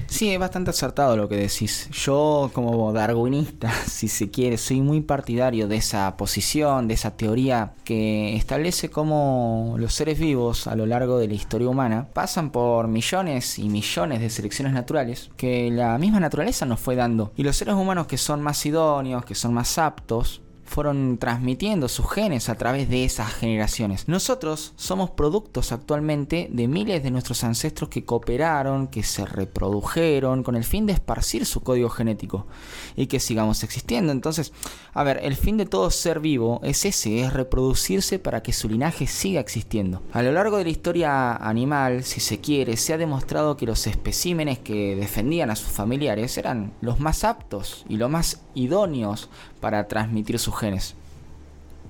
Sí, 0.08 0.32
es 0.32 0.40
bastante 0.40 0.72
acertado 0.72 1.16
lo 1.18 1.30
que 1.30 1.36
decís. 1.36 1.90
Yo 1.92 2.50
como 2.54 2.92
darwinista, 2.94 3.72
si 3.88 4.08
se 4.08 4.30
quiere, 4.30 4.58
soy 4.58 4.82
muy 4.82 5.02
partidario 5.02 5.68
de 5.68 5.78
esa 5.78 6.16
posición, 6.18 6.88
de 6.88 6.94
esa 6.94 7.16
teoría 7.18 7.74
que 7.84 8.36
establece 8.36 8.90
cómo 8.90 9.76
los 9.78 9.94
seres 9.94 10.18
vivos 10.18 10.68
a 10.68 10.76
lo 10.76 10.86
largo 10.86 11.20
de 11.20 11.28
la 11.28 11.34
historia 11.34 11.70
humana 11.70 12.08
pasan 12.14 12.52
por 12.52 12.88
millones 12.88 13.60
y 13.60 13.70
millones 13.70 14.22
de 14.22 14.30
selecciones 14.30 14.74
naturales 14.74 15.30
que 15.38 15.70
la 15.72 15.98
misma 15.98 16.20
naturaleza 16.20 16.66
nos 16.66 16.80
fue 16.80 16.96
dando. 16.96 17.34
Y 17.36 17.44
los 17.44 17.58
seres 17.58 17.76
humanos 17.76 18.08
que 18.08 18.18
son 18.18 18.42
más 18.42 18.66
idóneos, 18.66 19.26
que 19.26 19.36
son 19.36 19.54
más 19.54 19.78
aptos, 19.78 20.42
fueron 20.68 21.18
transmitiendo 21.18 21.88
sus 21.88 22.10
genes 22.12 22.50
a 22.50 22.56
través 22.56 22.90
de 22.90 23.06
esas 23.06 23.34
generaciones. 23.34 24.08
Nosotros 24.08 24.74
somos 24.76 25.10
productos 25.10 25.72
actualmente 25.72 26.50
de 26.52 26.68
miles 26.68 27.02
de 27.02 27.10
nuestros 27.12 27.44
ancestros 27.44 27.90
que 27.90 28.06
cooperaron, 28.06 28.88
que 28.88 29.04
se 29.04 29.26
reprodujeron 29.26 30.44
con 30.44 30.56
el 30.56 30.64
fin 30.64 30.86
de 30.86 30.94
esparcir 30.94 31.46
su 31.46 31.62
código 31.62 31.90
genético 31.90 32.48
y 32.96 33.08
que 33.08 33.20
sigamos 33.20 33.64
existiendo. 33.64 34.12
Entonces, 34.12 34.54
a 34.94 35.04
ver, 35.04 35.20
el 35.24 35.36
fin 35.36 35.58
de 35.58 35.66
todo 35.66 35.90
ser 35.90 36.20
vivo 36.20 36.60
es 36.64 36.86
ese, 36.86 37.22
es 37.22 37.34
reproducirse 37.34 38.20
para 38.20 38.44
que 38.44 38.54
su 38.54 38.68
linaje 38.70 39.08
siga 39.08 39.40
existiendo. 39.40 40.02
A 40.12 40.22
lo 40.22 40.32
largo 40.32 40.58
de 40.58 40.66
la 40.66 40.70
historia 40.70 41.36
animal, 41.36 42.04
si 42.04 42.20
se 42.20 42.40
quiere, 42.40 42.78
se 42.78 42.94
ha 42.94 42.98
demostrado 42.98 43.58
que 43.58 43.66
los 43.66 43.88
especímenes 43.88 44.60
que 44.60 44.96
defendían 44.96 45.50
a 45.50 45.56
sus 45.56 45.70
familiares 45.70 46.38
eran 46.38 46.74
los 46.82 47.00
más 47.00 47.24
aptos 47.24 47.86
y 47.88 47.98
los 47.98 48.10
más 48.10 48.42
idóneos 48.54 49.30
para 49.60 49.88
transmitir 49.88 50.40
sus 50.40 50.54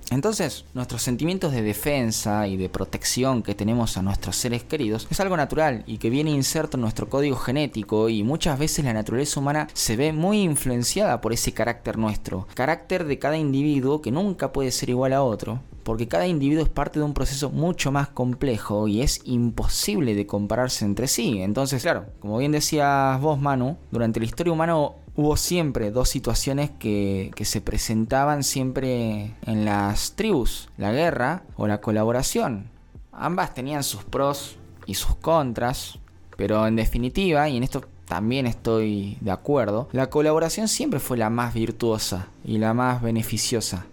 Entonces, 0.09 0.63
nuestros 0.73 1.01
sentimientos 1.01 1.51
de 1.51 1.61
defensa 1.61 2.47
y 2.47 2.55
de 2.55 2.69
protección 2.69 3.43
que 3.43 3.55
tenemos 3.55 3.97
a 3.97 4.01
nuestros 4.01 4.37
seres 4.37 4.63
queridos 4.63 5.05
es 5.09 5.19
algo 5.19 5.35
natural 5.35 5.83
y 5.85 5.97
que 5.97 6.09
viene 6.09 6.31
inserto 6.31 6.77
en 6.77 6.81
nuestro 6.81 7.09
código 7.09 7.35
genético 7.35 8.07
y 8.07 8.23
muchas 8.23 8.57
veces 8.57 8.85
la 8.85 8.93
naturaleza 8.93 9.39
humana 9.41 9.67
se 9.73 9.97
ve 9.97 10.13
muy 10.13 10.43
influenciada 10.43 11.19
por 11.19 11.33
ese 11.33 11.53
carácter 11.53 11.97
nuestro, 11.97 12.47
carácter 12.53 13.03
de 13.03 13.19
cada 13.19 13.37
individuo 13.37 14.01
que 14.01 14.11
nunca 14.11 14.53
puede 14.53 14.71
ser 14.71 14.89
igual 14.89 15.11
a 15.11 15.23
otro, 15.23 15.59
porque 15.83 16.07
cada 16.07 16.27
individuo 16.27 16.63
es 16.63 16.69
parte 16.69 16.99
de 16.99 17.05
un 17.05 17.13
proceso 17.13 17.49
mucho 17.49 17.91
más 17.91 18.07
complejo 18.07 18.87
y 18.87 19.01
es 19.01 19.21
imposible 19.25 20.15
de 20.15 20.25
compararse 20.25 20.85
entre 20.85 21.07
sí. 21.07 21.41
Entonces, 21.41 21.81
claro, 21.81 22.05
como 22.19 22.37
bien 22.37 22.53
decías 22.53 23.19
vos, 23.19 23.39
Manu, 23.39 23.77
durante 23.91 24.21
la 24.21 24.25
historia 24.25 24.53
humana 24.53 24.75
hubo 25.17 25.35
siempre 25.35 25.89
dos 25.89 26.09
situaciones 26.09 26.69
que, 26.69 27.33
se 27.43 27.59
presentaban 27.59 28.43
siempre 28.43 29.33
en 29.45 29.65
las 29.65 30.13
tribus, 30.13 30.69
la 30.77 30.93
guerra 30.93 31.43
o 31.57 31.67
la 31.67 31.81
colaboración. 31.81 32.69
Ambas 33.11 33.53
tenían 33.55 33.83
sus 33.83 34.03
pros 34.03 34.57
y 34.85 34.93
sus 34.93 35.15
contras, 35.15 35.97
pero 36.37 36.67
en 36.67 36.75
definitiva, 36.75 37.49
y 37.49 37.57
en 37.57 37.63
esto 37.63 37.83
también 38.05 38.45
estoy 38.45 39.17
de 39.21 39.31
acuerdo, 39.31 39.89
la 39.91 40.09
colaboración 40.11 40.67
siempre 40.67 40.99
fue 40.99 41.17
la 41.17 41.31
más 41.31 41.53
virtuosa 41.53 42.27
y 42.45 42.59
la 42.59 42.75
más 42.75 43.01
beneficiosa. 43.01 43.87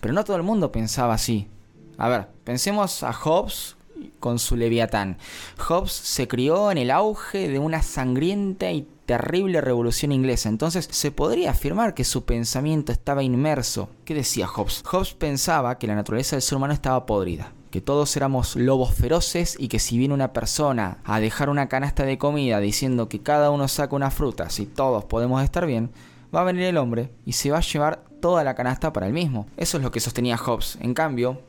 Pero 0.00 0.14
no 0.14 0.24
todo 0.24 0.38
el 0.38 0.42
mundo 0.42 0.72
pensaba 0.72 1.12
así. 1.12 1.46
A 1.98 2.08
ver, 2.08 2.28
pensemos 2.42 3.02
a 3.02 3.12
Hobbes 3.12 3.76
con 4.18 4.38
su 4.38 4.56
Leviatán. 4.56 5.18
Hobbes 5.58 5.92
se 5.92 6.26
crió 6.26 6.70
en 6.70 6.78
el 6.78 6.90
auge 6.90 7.48
de 7.48 7.58
una 7.58 7.82
sangrienta 7.82 8.70
y 8.70 8.88
terrible 9.10 9.60
revolución 9.60 10.12
inglesa, 10.12 10.48
entonces 10.48 10.88
se 10.88 11.10
podría 11.10 11.50
afirmar 11.50 11.94
que 11.94 12.04
su 12.04 12.24
pensamiento 12.24 12.92
estaba 12.92 13.24
inmerso. 13.24 13.88
¿Qué 14.04 14.14
decía 14.14 14.46
Hobbes? 14.46 14.84
Hobbes 14.88 15.14
pensaba 15.14 15.78
que 15.78 15.88
la 15.88 15.96
naturaleza 15.96 16.36
del 16.36 16.42
ser 16.42 16.58
humano 16.58 16.74
estaba 16.74 17.06
podrida, 17.06 17.52
que 17.72 17.80
todos 17.80 18.16
éramos 18.16 18.54
lobos 18.54 18.94
feroces 18.94 19.56
y 19.58 19.66
que 19.66 19.80
si 19.80 19.98
viene 19.98 20.14
una 20.14 20.32
persona 20.32 20.98
a 21.02 21.18
dejar 21.18 21.50
una 21.50 21.68
canasta 21.68 22.04
de 22.04 22.18
comida 22.18 22.60
diciendo 22.60 23.08
que 23.08 23.20
cada 23.20 23.50
uno 23.50 23.66
saca 23.66 23.96
una 23.96 24.12
fruta, 24.12 24.48
si 24.48 24.64
todos 24.64 25.06
podemos 25.06 25.42
estar 25.42 25.66
bien, 25.66 25.90
va 26.32 26.42
a 26.42 26.44
venir 26.44 26.62
el 26.62 26.76
hombre 26.76 27.10
y 27.26 27.32
se 27.32 27.50
va 27.50 27.58
a 27.58 27.62
llevar 27.62 28.04
toda 28.20 28.44
la 28.44 28.54
canasta 28.54 28.92
para 28.92 29.08
él 29.08 29.12
mismo. 29.12 29.48
Eso 29.56 29.78
es 29.78 29.82
lo 29.82 29.90
que 29.90 29.98
sostenía 29.98 30.38
Hobbes. 30.38 30.78
En 30.80 30.94
cambio, 30.94 31.40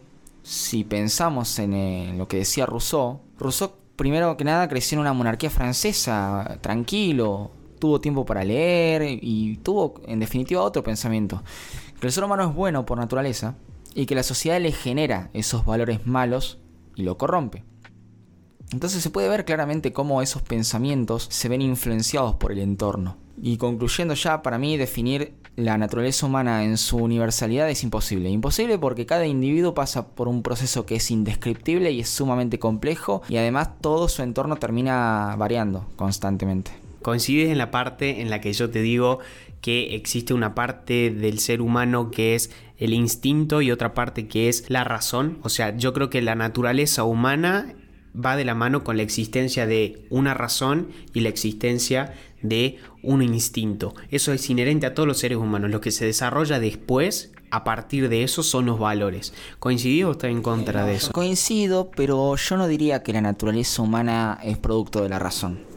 si 0.42 0.84
pensamos 0.84 1.60
en 1.60 1.76
eh, 1.76 2.14
lo 2.18 2.28
que 2.28 2.38
decía 2.38 2.66
Rousseau, 2.66 3.20
Rousseau 3.38 3.74
primero 4.02 4.36
que 4.36 4.44
nada 4.44 4.68
creció 4.68 4.96
en 4.96 5.02
una 5.02 5.14
monarquía 5.14 5.52
francesa, 5.52 6.58
tranquilo, 6.62 7.52
tuvo 7.78 8.02
tiempo 8.02 8.26
para 8.26 8.44
leer 8.44 9.20
y 9.22 9.58
tuvo 9.58 10.02
en 10.08 10.20
definitiva 10.20 10.64
otro 10.64 10.84
pensamiento, 10.84 11.44
que 12.00 12.08
el 12.08 12.12
ser 12.12 12.24
humano 12.24 12.50
es 12.50 12.56
bueno 12.56 12.84
por 12.84 12.98
naturaleza 12.98 13.54
y 13.94 14.08
que 14.08 14.16
la 14.16 14.24
sociedad 14.24 14.60
le 14.60 14.72
genera 14.72 15.30
esos 15.34 15.66
valores 15.66 16.08
malos 16.08 16.58
y 16.96 17.04
lo 17.04 17.20
corrompe. 17.20 17.64
Entonces 18.72 19.04
se 19.04 19.12
puede 19.12 19.30
ver 19.30 19.46
claramente 19.46 19.94
cómo 19.94 20.24
esos 20.24 20.42
pensamientos 20.42 21.28
se 21.30 21.48
ven 21.48 21.62
influenciados 21.62 22.34
por 22.34 22.52
el 22.52 22.58
entorno. 22.58 23.18
Y 23.40 23.58
concluyendo 23.58 24.16
ya, 24.16 24.42
para 24.42 24.58
mí 24.58 24.78
definir 24.78 25.36
la 25.56 25.78
naturaleza 25.78 26.26
humana 26.26 26.64
en 26.64 26.78
su 26.78 26.98
universalidad 26.98 27.70
es 27.70 27.84
imposible. 27.84 28.30
Imposible 28.30 28.78
porque 28.78 29.06
cada 29.06 29.26
individuo 29.26 29.74
pasa 29.74 30.08
por 30.08 30.28
un 30.28 30.44
proceso 30.44 30.86
que 30.86 30.96
es 30.96 31.12
indescriptible 31.12 31.92
y 31.92 32.00
es 32.00 32.10
sumamente 32.10 32.60
complejo 32.60 33.22
y 33.28 33.38
además 33.38 33.70
todo 33.82 34.08
su 34.10 34.24
entorno 34.24 34.56
termina 34.56 35.36
variando 35.38 35.86
constantemente. 35.96 36.72
Coincides 37.02 37.50
en 37.50 37.58
la 37.58 37.72
parte 37.72 38.22
en 38.22 38.30
la 38.30 38.42
que 38.42 38.54
yo 38.54 38.70
te 38.70 38.82
digo 38.82 39.20
que 39.60 39.96
existe 39.96 40.34
una 40.34 40.56
parte 40.56 41.12
del 41.12 41.40
ser 41.40 41.62
humano 41.62 42.12
que 42.12 42.36
es 42.36 42.52
el 42.78 42.94
instinto 42.94 43.62
y 43.62 43.72
otra 43.72 43.94
parte 43.94 44.28
que 44.28 44.50
es 44.50 44.70
la 44.70 44.84
razón. 44.84 45.40
O 45.44 45.50
sea, 45.50 45.76
yo 45.78 45.94
creo 45.94 46.10
que 46.10 46.22
la 46.22 46.36
naturaleza 46.36 47.04
humana 47.04 47.76
va 48.16 48.36
de 48.36 48.46
la 48.46 48.56
mano 48.56 48.84
con 48.84 48.98
la 48.98 49.04
existencia 49.04 49.66
de 49.66 50.06
una 50.10 50.34
razón 50.34 50.90
y 51.14 51.22
la 51.22 51.30
existencia 51.30 52.14
de 52.42 52.78
un 53.04 53.22
instinto. 53.22 53.94
Eso 54.10 54.34
es 54.34 54.50
inherente 54.50 54.86
a 54.86 54.94
todos 54.94 55.08
los 55.08 55.20
seres 55.20 55.38
humanos. 55.38 55.72
Lo 55.72 55.82
que 55.82 55.92
se 55.92 56.06
desarrolla 56.06 56.60
después, 56.60 57.32
a 57.50 57.64
partir 57.64 58.10
de 58.10 58.24
eso, 58.24 58.44
son 58.44 58.66
los 58.66 58.80
valores. 58.80 59.34
¿Coincidís 59.60 60.06
o 60.06 60.12
está 60.12 60.28
en 60.28 60.42
contra 60.42 60.86
de 60.86 60.96
eso? 60.96 61.12
Coincido, 61.12 61.92
pero 61.96 62.36
yo 62.36 62.58
no 62.58 62.68
diría 62.68 63.04
que 63.04 63.14
la 63.14 63.22
naturaleza 63.22 63.82
humana 63.82 64.40
es 64.44 64.58
producto 64.58 65.04
de 65.04 65.10
la 65.10 65.20
razón. 65.20 65.72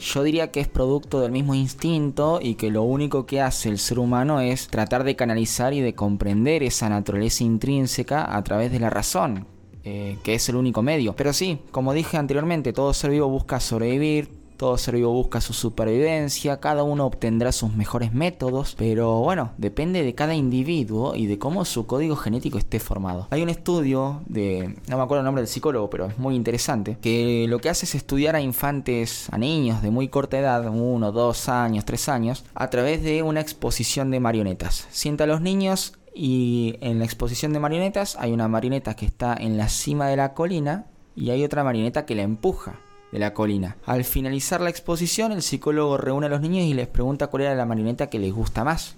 Yo 0.00 0.22
diría 0.22 0.50
que 0.50 0.60
es 0.60 0.68
producto 0.68 1.20
del 1.20 1.30
mismo 1.30 1.54
instinto 1.54 2.40
y 2.42 2.54
que 2.54 2.70
lo 2.70 2.82
único 2.84 3.26
que 3.26 3.42
hace 3.42 3.68
el 3.68 3.78
ser 3.78 3.98
humano 3.98 4.40
es 4.40 4.68
tratar 4.68 5.04
de 5.04 5.14
canalizar 5.14 5.74
y 5.74 5.82
de 5.82 5.94
comprender 5.94 6.62
esa 6.62 6.88
naturaleza 6.88 7.44
intrínseca 7.44 8.34
a 8.34 8.42
través 8.42 8.72
de 8.72 8.80
la 8.80 8.88
razón, 8.88 9.46
eh, 9.84 10.18
que 10.22 10.34
es 10.34 10.48
el 10.48 10.56
único 10.56 10.82
medio. 10.82 11.14
Pero 11.16 11.32
sí, 11.32 11.60
como 11.70 11.92
dije 11.92 12.16
anteriormente, 12.16 12.72
todo 12.72 12.92
ser 12.92 13.10
vivo 13.10 13.28
busca 13.28 13.60
sobrevivir, 13.60 14.40
todo 14.60 14.76
ser 14.76 14.96
vivo 14.96 15.10
busca 15.10 15.40
su 15.40 15.54
supervivencia, 15.54 16.60
cada 16.60 16.82
uno 16.82 17.06
obtendrá 17.06 17.50
sus 17.50 17.74
mejores 17.74 18.12
métodos, 18.12 18.74
pero 18.76 19.20
bueno, 19.20 19.52
depende 19.56 20.02
de 20.02 20.14
cada 20.14 20.34
individuo 20.34 21.16
y 21.16 21.24
de 21.24 21.38
cómo 21.38 21.64
su 21.64 21.86
código 21.86 22.14
genético 22.14 22.58
esté 22.58 22.78
formado. 22.78 23.26
Hay 23.30 23.42
un 23.42 23.48
estudio 23.48 24.20
de, 24.26 24.76
no 24.86 24.98
me 24.98 25.02
acuerdo 25.02 25.20
el 25.20 25.24
nombre 25.24 25.40
del 25.40 25.48
psicólogo, 25.48 25.88
pero 25.88 26.08
es 26.08 26.18
muy 26.18 26.34
interesante, 26.34 26.98
que 27.00 27.46
lo 27.48 27.58
que 27.58 27.70
hace 27.70 27.86
es 27.86 27.94
estudiar 27.94 28.36
a 28.36 28.42
infantes, 28.42 29.28
a 29.30 29.38
niños 29.38 29.80
de 29.80 29.90
muy 29.90 30.08
corta 30.08 30.38
edad, 30.38 30.68
uno, 30.68 31.10
dos 31.10 31.48
años, 31.48 31.86
tres 31.86 32.10
años, 32.10 32.44
a 32.54 32.68
través 32.68 33.02
de 33.02 33.22
una 33.22 33.40
exposición 33.40 34.10
de 34.10 34.20
marionetas. 34.20 34.86
Sienta 34.90 35.24
a 35.24 35.26
los 35.26 35.40
niños 35.40 35.94
y 36.14 36.76
en 36.80 36.98
la 36.98 37.04
exposición 37.04 37.52
de 37.52 37.60
marionetas 37.60 38.16
hay 38.18 38.32
una 38.32 38.48
marioneta 38.48 38.94
que 38.94 39.06
está 39.06 39.34
en 39.38 39.56
la 39.56 39.68
cima 39.68 40.08
de 40.08 40.16
la 40.16 40.34
colina 40.34 40.86
y 41.14 41.30
hay 41.30 41.44
otra 41.44 41.64
marioneta 41.64 42.06
que 42.06 42.14
la 42.14 42.22
empuja 42.22 42.80
de 43.12 43.18
la 43.18 43.34
colina. 43.34 43.76
Al 43.86 44.04
finalizar 44.04 44.60
la 44.60 44.70
exposición, 44.70 45.32
el 45.32 45.42
psicólogo 45.42 45.96
reúne 45.96 46.26
a 46.26 46.30
los 46.30 46.40
niños 46.40 46.64
y 46.64 46.74
les 46.74 46.88
pregunta 46.88 47.26
cuál 47.28 47.44
era 47.44 47.54
la 47.54 47.66
marioneta 47.66 48.08
que 48.08 48.18
les 48.18 48.32
gusta 48.32 48.64
más. 48.64 48.96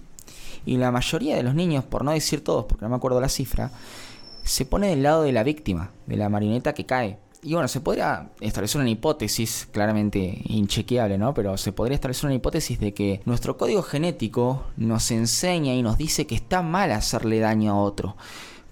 Y 0.65 0.77
la 0.77 0.93
mayoría 0.93 1.37
de 1.37 1.43
los 1.43 1.55
niños, 1.55 1.85
por 1.85 2.05
no 2.05 2.13
decir 2.13 2.45
todos, 2.45 2.67
porque 2.67 2.85
no 2.85 2.91
me 2.91 2.97
acuerdo 2.97 3.21
la 3.21 3.29
cifra, 3.29 3.71
se 4.45 4.65
pone 4.65 4.89
del 4.89 5.03
lado 5.03 5.23
de 5.23 5.33
la 5.33 5.43
víctima, 5.43 5.91
de 6.07 6.17
la 6.17 6.29
marioneta 6.29 6.75
que 6.75 6.87
cae. 6.87 7.19
Y 7.45 7.55
bueno, 7.55 7.67
se 7.67 7.81
podría 7.81 8.31
establecer 8.41 8.81
una 8.81 8.91
hipótesis, 8.91 9.67
claramente 9.73 10.43
inchequeable, 10.45 11.19
¿no? 11.19 11.35
Pero 11.35 11.57
se 11.57 11.73
podría 11.73 11.97
establecer 11.97 12.27
una 12.27 12.37
hipótesis 12.37 12.79
de 12.79 12.95
que 12.95 13.21
nuestro 13.25 13.57
código 13.57 13.83
genético 13.83 14.63
nos 14.77 15.11
enseña 15.11 15.75
y 15.75 15.83
nos 15.83 15.99
dice 15.99 16.25
que 16.25 16.37
está 16.37 16.63
mal 16.63 16.93
hacerle 16.93 17.41
daño 17.41 17.73
a 17.73 17.81
otro. 17.81 18.17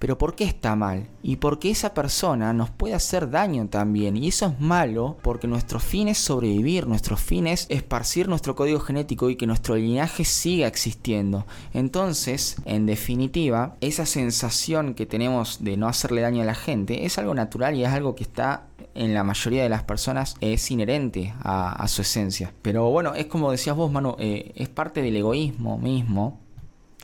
Pero 0.00 0.16
¿por 0.16 0.34
qué 0.34 0.44
está 0.44 0.74
mal? 0.76 1.08
Y 1.22 1.36
porque 1.36 1.70
esa 1.70 1.92
persona 1.92 2.54
nos 2.54 2.70
puede 2.70 2.94
hacer 2.94 3.30
daño 3.30 3.68
también. 3.68 4.16
Y 4.16 4.28
eso 4.28 4.46
es 4.46 4.58
malo 4.58 5.18
porque 5.20 5.46
nuestro 5.46 5.78
fin 5.78 6.08
es 6.08 6.16
sobrevivir, 6.16 6.86
nuestro 6.86 7.18
fin 7.18 7.46
es 7.46 7.66
esparcir 7.68 8.26
nuestro 8.26 8.56
código 8.56 8.80
genético 8.80 9.28
y 9.28 9.36
que 9.36 9.46
nuestro 9.46 9.76
linaje 9.76 10.24
siga 10.24 10.66
existiendo. 10.66 11.46
Entonces, 11.74 12.56
en 12.64 12.86
definitiva, 12.86 13.76
esa 13.82 14.06
sensación 14.06 14.94
que 14.94 15.04
tenemos 15.04 15.62
de 15.62 15.76
no 15.76 15.86
hacerle 15.86 16.22
daño 16.22 16.40
a 16.40 16.46
la 16.46 16.54
gente 16.54 17.04
es 17.04 17.18
algo 17.18 17.34
natural 17.34 17.76
y 17.76 17.84
es 17.84 17.90
algo 17.90 18.14
que 18.14 18.24
está 18.24 18.68
en 18.94 19.12
la 19.12 19.22
mayoría 19.22 19.62
de 19.62 19.68
las 19.68 19.82
personas 19.82 20.34
es 20.40 20.70
inherente 20.70 21.34
a, 21.42 21.86
su 21.88 22.00
esencia. 22.00 22.54
Pero 22.62 22.90
bueno, 22.90 23.14
es 23.14 23.26
como 23.26 23.50
decías 23.50 23.76
vos, 23.76 23.92
Manu, 23.92 24.16
eh, 24.18 24.52
es 24.54 24.70
parte 24.70 25.02
del 25.02 25.16
egoísmo 25.16 25.76
mismo 25.76 26.40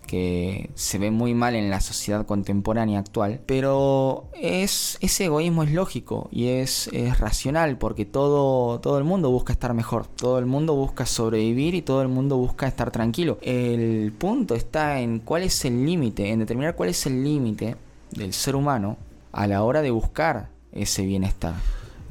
que 0.06 0.70
se 0.74 0.98
ve 0.98 1.10
muy 1.10 1.34
mal 1.34 1.54
en 1.54 1.70
la 1.70 1.80
sociedad 1.80 2.24
contemporánea 2.24 3.00
actual, 3.00 3.40
pero 3.46 4.28
es, 4.34 4.98
ese 5.00 5.26
egoísmo 5.26 5.62
es 5.62 5.72
lógico 5.72 6.28
y 6.32 6.48
es, 6.48 6.88
es, 6.92 7.18
racional 7.18 7.78
porque 7.78 8.04
todo, 8.04 8.80
todo 8.80 8.98
el 8.98 9.04
mundo 9.04 9.30
busca 9.30 9.52
estar 9.52 9.74
mejor, 9.74 10.06
todo 10.06 10.38
el 10.38 10.46
mundo 10.46 10.74
busca 10.74 11.06
sobrevivir 11.06 11.74
y 11.74 11.82
todo 11.82 12.02
el 12.02 12.08
mundo 12.08 12.36
busca 12.36 12.66
estar 12.66 12.90
tranquilo. 12.90 13.38
El 13.42 14.12
punto 14.16 14.54
está 14.54 15.00
en 15.00 15.18
cuál 15.18 15.42
es 15.42 15.64
el 15.64 15.84
límite, 15.84 16.30
en 16.30 16.40
determinar 16.40 16.74
cuál 16.74 16.90
es 16.90 17.06
el 17.06 17.22
límite 17.22 17.76
del 18.12 18.32
ser 18.32 18.56
humano 18.56 18.96
a 19.32 19.46
la 19.46 19.62
hora 19.62 19.82
de 19.82 19.90
buscar 19.90 20.48
ese 20.72 21.04
bienestar. 21.04 21.54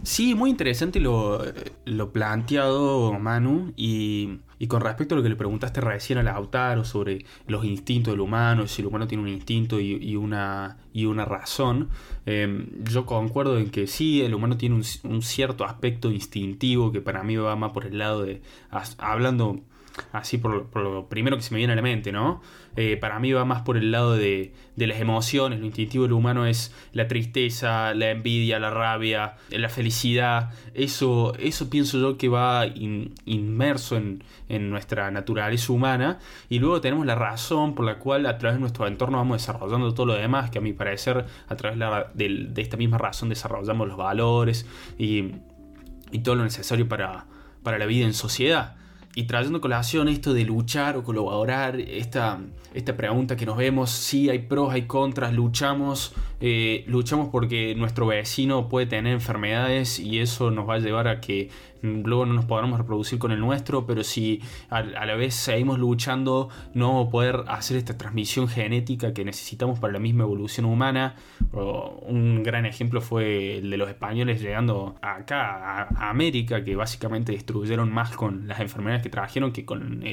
Sí, 0.05 0.35
muy 0.35 0.51
interesante 0.51 0.99
lo, 0.99 1.41
lo 1.85 2.11
planteado, 2.11 3.13
Manu, 3.13 3.73
y, 3.75 4.39
con 4.67 4.81
respecto 4.81 5.15
a 5.15 5.17
lo 5.17 5.23
que 5.23 5.29
le 5.29 5.35
preguntaste 5.35 5.81
recién 5.81 6.19
a 6.19 6.23
Lautaro 6.23 6.83
sobre 6.83 7.25
los 7.47 7.65
instintos 7.65 8.13
del 8.13 8.21
humano, 8.21 8.67
si 8.67 8.81
el 8.81 8.87
humano 8.87 9.07
tiene 9.07 9.23
un 9.23 9.29
instinto 9.29 9.79
y, 9.79 10.15
una, 10.15 10.77
y 10.93 11.05
una 11.05 11.25
razón, 11.25 11.89
em, 12.25 12.67
yo 12.83 13.05
concuerdo 13.05 13.57
en 13.57 13.69
que 13.69 13.87
sí, 13.87 14.21
el 14.21 14.33
humano 14.33 14.57
tiene 14.57 14.75
un, 14.75 14.83
un, 15.03 15.21
cierto 15.21 15.65
aspecto 15.65 16.11
instintivo 16.11 16.91
que 16.91 17.01
para 17.01 17.23
mí 17.23 17.35
va 17.35 17.55
más 17.55 17.71
por 17.71 17.85
el 17.85 17.97
lado 17.97 18.23
de, 18.23 18.41
hablando 18.97 19.61
así 20.11 20.37
por, 20.37 20.75
lo 20.75 21.07
primero 21.07 21.37
que 21.37 21.43
se 21.43 21.53
me 21.53 21.57
viene 21.57 21.73
a 21.73 21.75
la 21.75 21.81
mente, 21.81 22.11
¿no? 22.11 22.41
Eh, 22.75 22.97
para 22.97 23.19
mí 23.19 23.31
va 23.31 23.45
más 23.45 23.61
por 23.61 23.77
el 23.77 23.91
lado 23.91 24.15
de, 24.15 24.53
las 24.75 24.99
emociones, 24.99 25.59
lo 25.59 25.65
instintivo 25.65 26.03
del 26.03 26.13
humano 26.13 26.45
es 26.45 26.73
la 26.91 27.07
tristeza, 27.07 27.93
la 27.93 28.11
envidia, 28.11 28.59
la 28.59 28.69
rabia, 28.69 29.35
la 29.49 29.69
felicidad, 29.69 30.51
eso, 30.73 31.33
eso 31.39 31.69
pienso 31.69 31.99
yo 31.99 32.17
que 32.17 32.27
va 32.27 32.65
inmerso 32.65 33.95
en, 33.97 34.23
nuestra 34.69 35.09
naturaleza 35.11 35.71
humana. 35.71 36.19
Y 36.49 36.59
luego 36.59 36.81
tenemos 36.81 37.05
la 37.05 37.15
razón 37.15 37.75
por 37.75 37.85
la 37.85 37.97
cual 37.97 38.25
a 38.25 38.37
través 38.37 38.57
de 38.57 38.61
nuestro 38.61 38.87
entorno 38.87 39.17
vamos 39.17 39.41
desarrollando 39.41 39.93
todo 39.93 40.05
lo 40.05 40.15
demás, 40.15 40.49
que 40.49 40.57
a 40.57 40.61
mi 40.61 40.73
parecer 40.73 41.25
a 41.47 41.55
través 41.55 41.79
de, 42.13 42.61
esta 42.61 42.77
misma 42.77 42.97
razón 42.97 43.29
desarrollamos 43.29 43.87
los 43.87 43.97
valores 43.97 44.65
y, 44.97 45.31
todo 46.23 46.35
lo 46.35 46.43
necesario 46.43 46.87
para, 46.87 47.25
para 47.61 47.77
la 47.77 47.85
vida 47.85 48.05
en 48.05 48.13
sociedad 48.13 48.75
y 49.15 49.23
trayendo 49.23 49.61
colación 49.61 50.09
esto 50.09 50.33
de 50.33 50.43
luchar 50.43 50.97
o 50.97 51.03
colaborar, 51.03 51.79
esta, 51.79 52.39
esta 52.73 52.97
pregunta 52.97 53.37
que 53.37 53.45
nos 53.45 53.55
vemos, 53.55 53.89
si 53.89 54.29
hay 54.29 54.39
pros, 54.39 54.73
hay 54.73 54.83
contras, 54.83 55.33
luchamos, 55.33 56.13
eh, 56.41 56.83
luchamos 56.87 57.29
porque 57.29 57.75
nuestro 57.75 58.07
vecino 58.07 58.67
puede 58.67 58.87
tener 58.87 59.13
enfermedades 59.13 59.99
y 59.99 60.19
eso 60.19 60.51
nos 60.51 60.67
va 60.67 60.75
a 60.75 60.79
llevar 60.79 61.07
a 61.07 61.21
que 61.21 61.49
luego 62.03 62.25
no 62.25 62.33
nos 62.33 62.45
podamos 62.45 62.77
reproducir 62.77 63.19
con 63.19 63.31
el 63.31 63.39
nuestro, 63.39 63.85
pero 63.85 64.03
si 64.03 64.41
a, 64.69 64.81
la 64.81 65.15
vez 65.15 65.35
seguimos 65.35 65.79
luchando, 65.79 66.49
no 66.73 67.09
poder 67.09 67.43
hacer 67.47 67.77
esta 67.77 67.97
transmisión 67.97 68.47
genética 68.47 69.13
que 69.13 69.25
necesitamos 69.25 69.79
para 69.79 69.93
la 69.93 69.99
misma 69.99 70.23
evolución 70.23 70.65
humana. 70.65 71.15
un 71.51 72.43
gran 72.43 72.65
ejemplo 72.65 73.01
fue 73.01 73.57
el 73.57 73.69
de 73.69 73.77
los 73.77 73.89
españoles 73.89 74.41
llegando 74.41 74.95
acá, 75.01 75.87
a, 75.87 76.09
América, 76.09 76.63
que 76.63 76.75
básicamente 76.75 77.31
destruyeron 77.31 77.91
más 77.91 78.15
con 78.15 78.47
las 78.47 78.59
enfermedades 78.59 79.03
que 79.03 79.09
trajeron 79.09 79.51
que 79.51 79.65
con 79.65 80.03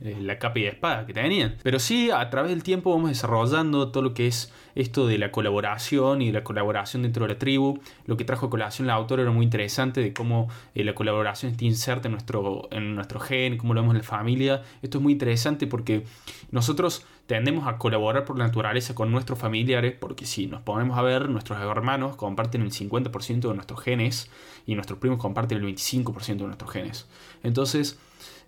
la 0.00 0.38
capa 0.38 0.58
y 0.58 0.66
espada 0.66 1.06
que 1.06 1.12
tenían. 1.12 1.56
Pero 1.62 1.78
sí, 1.78 2.10
a 2.10 2.28
través 2.30 2.50
del 2.50 2.62
tiempo 2.62 2.94
vamos 2.94 3.10
desarrollando 3.10 3.90
todo 3.90 4.02
lo 4.02 4.14
que 4.14 4.26
es 4.26 4.52
esto 4.74 5.06
de 5.06 5.18
la 5.18 5.30
colaboración 5.30 6.22
y 6.22 6.26
de 6.26 6.32
la 6.32 6.44
colaboración 6.44 7.02
dentro 7.02 7.26
de 7.26 7.34
la 7.34 7.38
tribu. 7.38 7.80
Lo 8.06 8.16
que 8.16 8.24
trajo 8.24 8.46
a 8.46 8.50
colaboración 8.50 8.86
la 8.86 8.94
autora 8.94 9.22
era 9.22 9.30
muy 9.30 9.44
interesante 9.44 10.00
de 10.00 10.12
cómo 10.12 10.48
eh, 10.74 10.84
la 10.84 10.94
colaboración 10.94 11.52
está 11.52 11.64
inserta 11.64 12.08
en 12.08 12.12
nuestro, 12.12 12.68
en 12.70 12.94
nuestro 12.94 13.20
gen, 13.20 13.56
cómo 13.56 13.74
lo 13.74 13.80
vemos 13.80 13.94
en 13.94 13.98
la 13.98 14.04
familia. 14.04 14.62
Esto 14.82 14.98
es 14.98 15.02
muy 15.02 15.12
interesante 15.12 15.66
porque 15.66 16.04
nosotros 16.50 17.06
tendemos 17.26 17.66
a 17.66 17.78
colaborar 17.78 18.24
por 18.24 18.36
naturaleza 18.36 18.94
con 18.94 19.10
nuestros 19.10 19.38
familiares, 19.38 19.94
porque 19.98 20.26
si 20.26 20.46
nos 20.46 20.62
ponemos 20.62 20.98
a 20.98 21.02
ver, 21.02 21.28
nuestros 21.28 21.60
hermanos 21.60 22.16
comparten 22.16 22.62
el 22.62 22.70
50% 22.70 23.48
de 23.48 23.54
nuestros 23.54 23.80
genes 23.80 24.30
y 24.66 24.74
nuestros 24.74 24.98
primos 24.98 25.18
comparten 25.18 25.58
el 25.58 25.64
25% 25.64 26.36
de 26.36 26.46
nuestros 26.46 26.70
genes. 26.70 27.08
Entonces, 27.42 27.98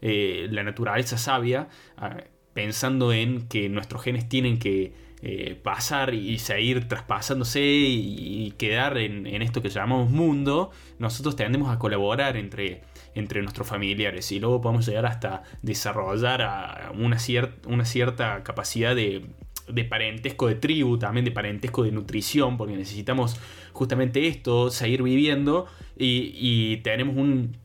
eh, 0.00 0.48
la 0.50 0.62
naturaleza 0.62 1.16
sabia, 1.16 1.68
ah, 1.96 2.18
pensando 2.54 3.12
en 3.12 3.46
que 3.48 3.68
nuestros 3.68 4.02
genes 4.02 4.28
tienen 4.28 4.58
que 4.58 4.92
eh, 5.26 5.58
pasar 5.62 6.12
y 6.12 6.38
seguir 6.38 6.86
traspasándose 6.86 7.62
y, 7.62 8.52
quedar 8.58 8.98
en, 8.98 9.26
esto 9.42 9.62
que 9.62 9.70
llamamos 9.70 10.10
mundo, 10.10 10.70
nosotros 10.98 11.34
tendemos 11.34 11.74
a 11.74 11.78
colaborar 11.78 12.36
entre, 12.36 12.82
nuestros 13.14 13.66
familiares 13.66 14.30
y 14.32 14.38
luego 14.38 14.60
podemos 14.60 14.86
llegar 14.86 15.06
hasta 15.06 15.42
desarrollar 15.62 16.42
a 16.42 16.92
una, 16.94 17.16
una 17.66 17.84
cierta 17.84 18.42
capacidad 18.44 18.94
de, 18.94 19.24
parentesco 19.88 20.46
de 20.46 20.56
tribu, 20.56 20.98
también 20.98 21.24
de 21.24 21.30
parentesco 21.30 21.84
de 21.84 21.92
nutrición, 21.92 22.58
porque 22.58 22.76
necesitamos 22.76 23.40
justamente 23.72 24.28
esto, 24.28 24.70
seguir 24.70 25.02
viviendo 25.02 25.66
y 25.96 26.76
tenemos 26.78 27.16
un 27.16 27.63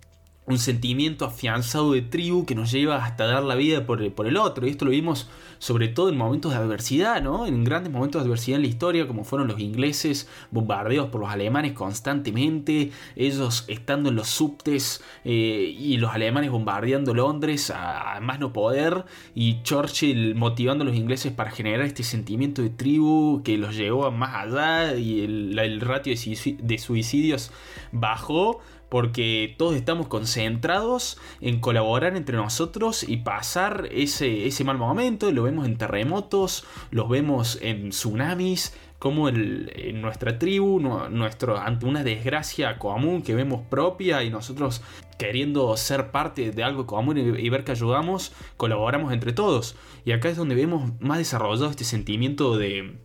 un 0.50 0.58
sentimiento 0.58 1.26
afianzado 1.26 1.94
de 1.94 2.02
tribu 2.02 2.46
que 2.46 2.56
nos 2.56 2.72
lleva 2.72 3.06
hasta 3.06 3.28
dar 3.28 3.44
la 3.44 3.54
vida 3.54 3.86
por 3.86 4.02
el, 4.02 4.12
por 4.12 4.26
el 4.26 4.36
otro. 4.36 4.66
Y 4.66 4.72
esto 4.72 4.86
lo 4.86 4.92
vimos 4.92 5.30
sobre 5.60 5.90
todo 5.90 6.10
en 6.10 6.18
momentos 6.18 6.54
de 6.54 6.58
adversidad, 6.58 7.22
¿no? 7.22 7.46
En 7.46 7.64
grandes 7.64 7.94
momentos 7.94 8.22
de 8.22 8.28
adversidad 8.28 8.56
en 8.56 8.64
la 8.64 8.68
historia, 8.70 9.08
como 9.08 9.24
fueron 9.24 9.48
los 9.48 9.60
ingleses 9.60 10.28
bombardeados 10.50 11.12
por 11.12 11.22
los 11.22 11.30
alemanes 11.30 11.74
constantemente, 11.74 12.92
ellos 13.16 13.66
estando 13.68 14.10
en 14.10 14.16
los 14.16 14.28
subtes 14.28 15.04
eh, 15.24 15.76
y 15.78 15.98
los 15.98 16.12
alemanes 16.16 16.50
bombardeando 16.50 17.14
Londres 17.14 17.72
a, 17.76 18.20
más 18.22 18.40
no 18.40 18.52
poder, 18.52 19.06
y 19.36 19.62
Churchill 19.62 20.34
motivando 20.34 20.84
a 20.84 20.88
los 20.88 20.96
ingleses 20.96 21.32
para 21.32 21.52
generar 21.52 21.86
este 21.86 22.02
sentimiento 22.04 22.64
de 22.64 22.72
tribu 22.72 23.44
que 23.44 23.58
los 23.58 23.76
llevó 23.76 24.06
a 24.06 24.12
más 24.12 24.34
allá 24.34 24.96
y 24.96 25.22
el, 25.22 25.60
el 25.60 25.82
ratio 25.82 26.16
de 26.16 26.78
suicidios 26.80 27.52
bajó 27.92 28.62
porque 28.90 29.56
todos 29.58 29.76
estamos 29.76 30.08
concentrados 30.08 31.18
en 31.42 31.60
colaborar 31.60 32.16
entre 32.18 32.36
nosotros 32.36 33.04
y 33.08 33.18
pasar 33.18 33.88
ese, 33.92 34.48
ese 34.48 34.64
mal 34.64 34.78
momento. 34.78 35.32
Lo 35.32 35.44
vemos 35.44 35.66
en 35.68 35.78
terremotos, 35.78 36.66
lo 36.92 37.08
vemos 37.08 37.60
en 37.62 37.90
tsunamis, 37.90 38.74
como 39.00 39.30
en 39.30 40.02
nuestra 40.02 40.38
tribu, 40.38 40.80
nuestro, 40.82 41.58
ante 41.58 41.86
una 41.86 42.04
desgracia 42.04 42.78
común 42.78 43.22
que 43.22 43.34
vemos 43.34 43.62
propia 43.70 44.24
y 44.24 44.30
nosotros 44.30 44.82
queriendo 45.18 45.76
ser 45.78 46.12
parte 46.12 46.52
de 46.52 46.64
algo 46.64 46.86
común 46.86 47.18
y, 47.18 47.50
ver 47.50 47.64
que 47.64 47.72
ayudamos, 47.72 48.34
colaboramos 48.58 49.14
entre 49.14 49.32
todos. 49.32 49.78
Y 50.04 50.12
acá 50.12 50.28
es 50.28 50.36
donde 50.36 50.56
vemos 50.56 50.92
más 51.00 51.18
desarrollado 51.18 51.70
este 51.70 51.86
sentimiento 51.86 52.58
de, 52.58 52.98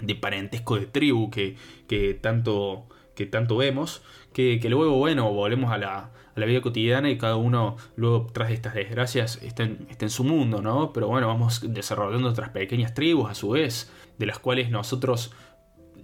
de 0.00 0.14
parentesco 0.14 0.76
de 0.76 0.86
tribu 0.86 1.30
que, 1.30 1.56
que 1.86 2.14
tanto 2.14 2.86
que 3.14 3.26
tanto 3.26 3.56
vemos, 3.56 4.02
que, 4.36 4.68
luego, 4.68 4.98
bueno, 4.98 5.32
volvemos 5.32 5.72
a 5.72 5.78
la, 5.78 6.10
vida 6.36 6.60
cotidiana 6.60 7.08
y 7.08 7.16
cada 7.16 7.36
uno 7.36 7.76
luego 7.96 8.26
tras 8.34 8.50
estas 8.50 8.74
desgracias 8.74 9.40
está 9.42 9.62
en, 9.62 9.86
está 9.88 10.04
en, 10.04 10.10
su 10.10 10.24
mundo, 10.24 10.60
¿no? 10.60 10.92
Pero 10.92 11.08
bueno, 11.08 11.26
vamos 11.26 11.62
desarrollando 11.72 12.28
otras 12.28 12.50
pequeñas 12.50 12.92
tribus 12.92 13.30
a 13.30 13.34
su 13.34 13.50
vez, 13.50 13.90
de 14.18 14.26
las 14.26 14.38
cuales 14.38 14.68
nosotros 14.68 15.32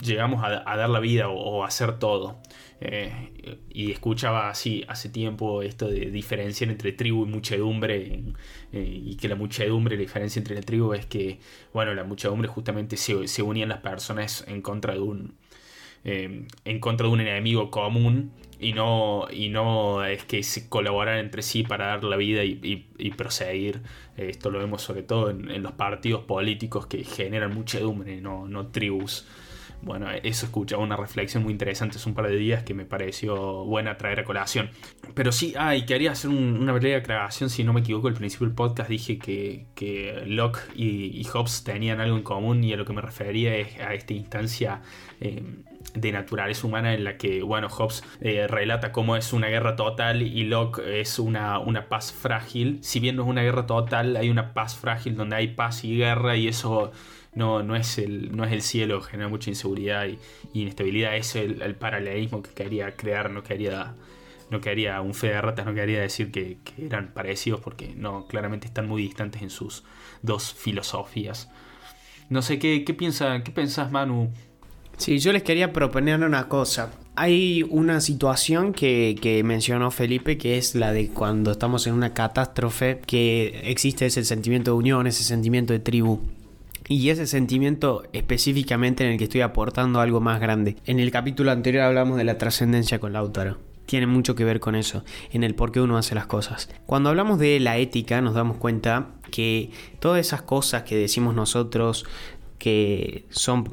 llegamos 0.01 0.43
a, 0.43 0.49
dar 0.65 0.89
la 0.89 1.01
vida 1.01 1.29
o, 1.29 1.63
a 1.63 1.67
hacer 1.67 1.99
todo. 1.99 2.39
Eh, 2.81 3.59
y 3.69 3.93
escuchaba 3.93 4.49
así 4.49 4.83
hace 4.89 5.11
tiempo 5.11 5.63
esto 5.63 5.87
de 5.89 6.11
diferenciar 6.11 6.71
entre 6.71 6.93
tribu 6.93 7.27
y 7.27 7.29
muchedumbre 7.29 8.25
eh, 8.73 9.03
y 9.05 9.15
que 9.17 9.29
la 9.29 9.37
muchedumbre, 9.37 9.97
la 9.97 10.01
diferencia 10.01 10.41
entre 10.41 10.55
la 10.55 10.63
tribu 10.63 10.95
es 10.95 11.05
que, 11.05 11.39
bueno, 11.75 11.95
la 11.95 12.05
muchedumbre 12.05 12.49
justamente 12.49 12.97
se, 12.97 13.29
se 13.29 13.43
unían 13.43 13.69
las 13.69 13.81
personas 13.81 14.45
en 14.49 14.63
contra 14.63 14.95
de 14.95 15.01
un, 15.01 15.37
eh, 16.05 16.47
en 16.65 16.81
contra 16.81 17.07
de 17.07 17.13
un 17.13 17.21
enemigo 17.21 17.71
común 17.71 18.33
y 18.63 18.73
no, 18.73 19.27
y 19.31 19.49
no 19.49 20.05
es 20.05 20.25
que 20.25 20.43
se 20.45 20.69
colaboran 20.69 21.19
entre 21.19 21.43
sí 21.43 21.65
para 21.65 21.87
dar 21.87 22.05
la 22.05 22.17
vida 22.17 22.45
y, 22.45 22.87
y, 22.97 23.11
proseguir. 23.11 23.83
Eh, 24.17 24.29
esto 24.31 24.51
lo 24.51 24.61
vemos 24.61 24.83
sobre 24.83 25.03
todo 25.03 25.31
en, 25.31 25.63
los 25.63 25.73
partidos 25.73 26.23
políticos 26.23 26.87
que 26.87 27.03
generan 27.03 27.53
muchedumbre, 27.53 28.21
no, 28.21 28.47
no 28.47 28.69
tribus. 28.69 29.27
bueno, 29.83 30.09
eso 30.23 30.47
escuchaba 30.47 30.81
una 30.81 30.97
reflexión 30.97 31.43
muy 31.43 31.53
interesante 31.53 31.97
hace 31.97 32.09
un 32.09 32.15
par 32.15 32.29
de 32.29 32.37
días 32.37 32.63
que 32.63 32.73
me 32.73 32.85
pareció 32.85 33.65
buena 33.65 33.99
traer 33.99 34.21
a 34.21 34.25
colación. 34.25 34.71
Pero 35.15 35.33
sí, 35.33 35.55
ah, 35.59 35.75
y 35.75 35.85
quería 35.85 36.13
hacer 36.13 36.31
una 36.31 36.73
breve 36.73 36.95
aclaración, 36.95 37.51
si 37.51 37.65
no 37.65 37.73
me 37.73 37.81
equivoco, 37.81 38.07
al 38.07 38.15
principio 38.15 38.47
del 38.47 38.55
podcast 38.55 38.89
dije 38.89 39.19
que, 39.19 40.23
Locke 40.27 40.61
y, 40.77 41.25
Hobbes 41.25 41.65
tenían 41.65 42.01
algo 42.01 42.17
en 42.17 42.23
común 42.23 42.63
y 42.63 42.73
a 42.73 42.77
lo 42.77 42.85
que 42.85 42.93
me 42.93 43.03
refería 43.03 43.57
es 43.57 43.81
a 43.81 43.93
esta 43.95 44.13
instancia 44.13 44.83
eh, 45.21 45.43
de 45.95 46.13
naturaleza 46.13 46.67
humana 46.67 46.95
en 46.95 47.05
la 47.05 47.17
que, 47.17 47.43
bueno, 47.43 47.69
Hobbes 47.69 48.03
eh, 48.21 48.47
relata 48.47 48.93
cómo 48.93 49.17
es 49.17 49.33
una 49.33 49.49
guerra 49.49 49.77
total 49.77 50.23
y 50.23 50.45
Locke 50.45 51.01
es 51.01 51.19
una, 51.19 51.59
una 51.59 51.89
paz 51.89 52.13
frágil. 52.13 52.79
Si 52.83 53.01
bien 53.01 53.17
no 53.17 53.23
es 53.23 53.29
una 53.29 53.43
guerra 53.43 53.67
total, 53.67 54.17
hay 54.17 54.31
una 54.31 54.55
paz 54.55 54.77
frágil 54.77 55.17
donde 55.17 55.37
hay 55.37 55.49
paz 55.49 55.85
y 55.85 55.97
guerra 55.97 56.37
y 56.37 56.49
eso 56.49 56.93
no, 57.35 57.63
no, 57.63 57.77
es, 57.77 57.99
el, 57.99 58.37
no 58.37 58.45
es 58.45 58.53
el 58.53 58.63
cielo, 58.63 59.01
genera 59.01 59.29
mucha 59.29 59.51
inseguridad 59.51 60.07
y, 60.07 60.19
inestabilidad. 60.53 61.17
Es 61.17 61.37
el, 61.37 61.75
paralelismo 61.77 62.43
que 62.43 62.51
quería 62.51 62.95
crear, 62.97 63.31
no 63.31 63.43
quería, 63.43 63.95
no 64.51 64.61
quería 64.61 65.01
un 65.01 65.15
fe 65.15 65.29
de 65.29 65.41
ratas, 65.41 65.67
no 65.67 65.75
quería 65.75 66.01
decir 66.01 66.31
que, 66.31 66.59
eran 66.79 67.13
parecidos 67.13 67.61
porque 67.61 67.95
no, 67.97 68.27
claramente 68.27 68.67
están 68.67 68.89
muy 68.89 69.03
distantes 69.03 69.43
en 69.43 69.51
sus 69.51 69.85
dos 70.23 70.55
filosofías. 70.55 71.51
No 72.29 72.41
sé, 72.43 72.59
¿qué, 72.59 72.85
qué, 72.85 72.95
piensa, 72.95 73.43
qué 73.43 73.51
pensás, 73.51 73.91
Manu? 73.91 74.33
Sí, 75.03 75.19
yo 75.19 75.33
les 75.33 75.43
quería 75.43 75.73
proponer 75.73 76.21
una 76.21 76.47
cosa. 76.47 76.93
Hay 77.17 77.65
una 77.69 78.01
situación 78.01 78.73
que, 78.73 79.43
mencionó 79.45 79.91
Felipe 79.91 80.39
que 80.39 80.59
es 80.59 80.77
la 80.77 80.93
de 80.93 81.09
cuando 81.09 81.51
estamos 81.51 81.89
en 81.89 81.95
una 81.95 82.15
catástrofe, 82.15 83.01
que 83.05 83.63
existe 83.65 84.07
ese 84.07 84.23
sentimiento 84.23 84.71
de 84.71 84.77
unión, 84.77 85.09
ese 85.09 85.25
sentimiento 85.25 85.73
de 85.73 85.81
tribu. 85.81 86.21
Y 86.87 87.09
ese 87.09 87.27
sentimiento 87.27 88.05
específicamente 88.13 89.05
en 89.05 89.11
el 89.11 89.19
que 89.19 89.25
estoy 89.25 89.41
aportando 89.41 89.99
algo 89.99 90.21
más 90.21 90.41
grande. 90.41 90.77
En 90.87 91.01
el 91.01 91.11
capítulo 91.11 91.51
anterior 91.51 91.83
hablamos 91.83 92.17
de 92.17 92.23
la 92.23 92.39
trascendencia 92.39 93.01
con 93.01 93.13
Lautaro. 93.13 93.59
Tiene 93.87 94.07
mucho 94.07 94.37
que 94.37 94.45
ver 94.45 94.61
con 94.61 94.77
eso, 94.77 95.03
en 95.33 95.43
el 95.43 95.57
por 95.57 95.73
qué 95.73 95.81
uno 95.81 95.99
hace 95.99 96.15
las 96.15 96.27
cosas. 96.27 96.71
Cuando 96.87 97.09
hablamos 97.09 97.41
de 97.41 97.59
la 97.59 97.77
ética 97.77 98.21
nos 98.21 98.35
damos 98.35 98.59
cuenta 98.59 99.09
que 99.33 99.73
todas 99.99 100.21
esas 100.21 100.43
cosas 100.43 100.85
que 100.85 100.95
decimos 100.95 101.35
nosotros 101.35 102.07
que 102.59 103.27
son 103.31 103.65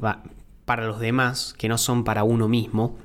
para 0.70 0.86
los 0.86 1.00
demás, 1.00 1.52
que 1.58 1.68
no 1.68 1.78
son 1.78 2.04
para 2.04 2.22
uno 2.22 2.46
mismo, 2.46 2.96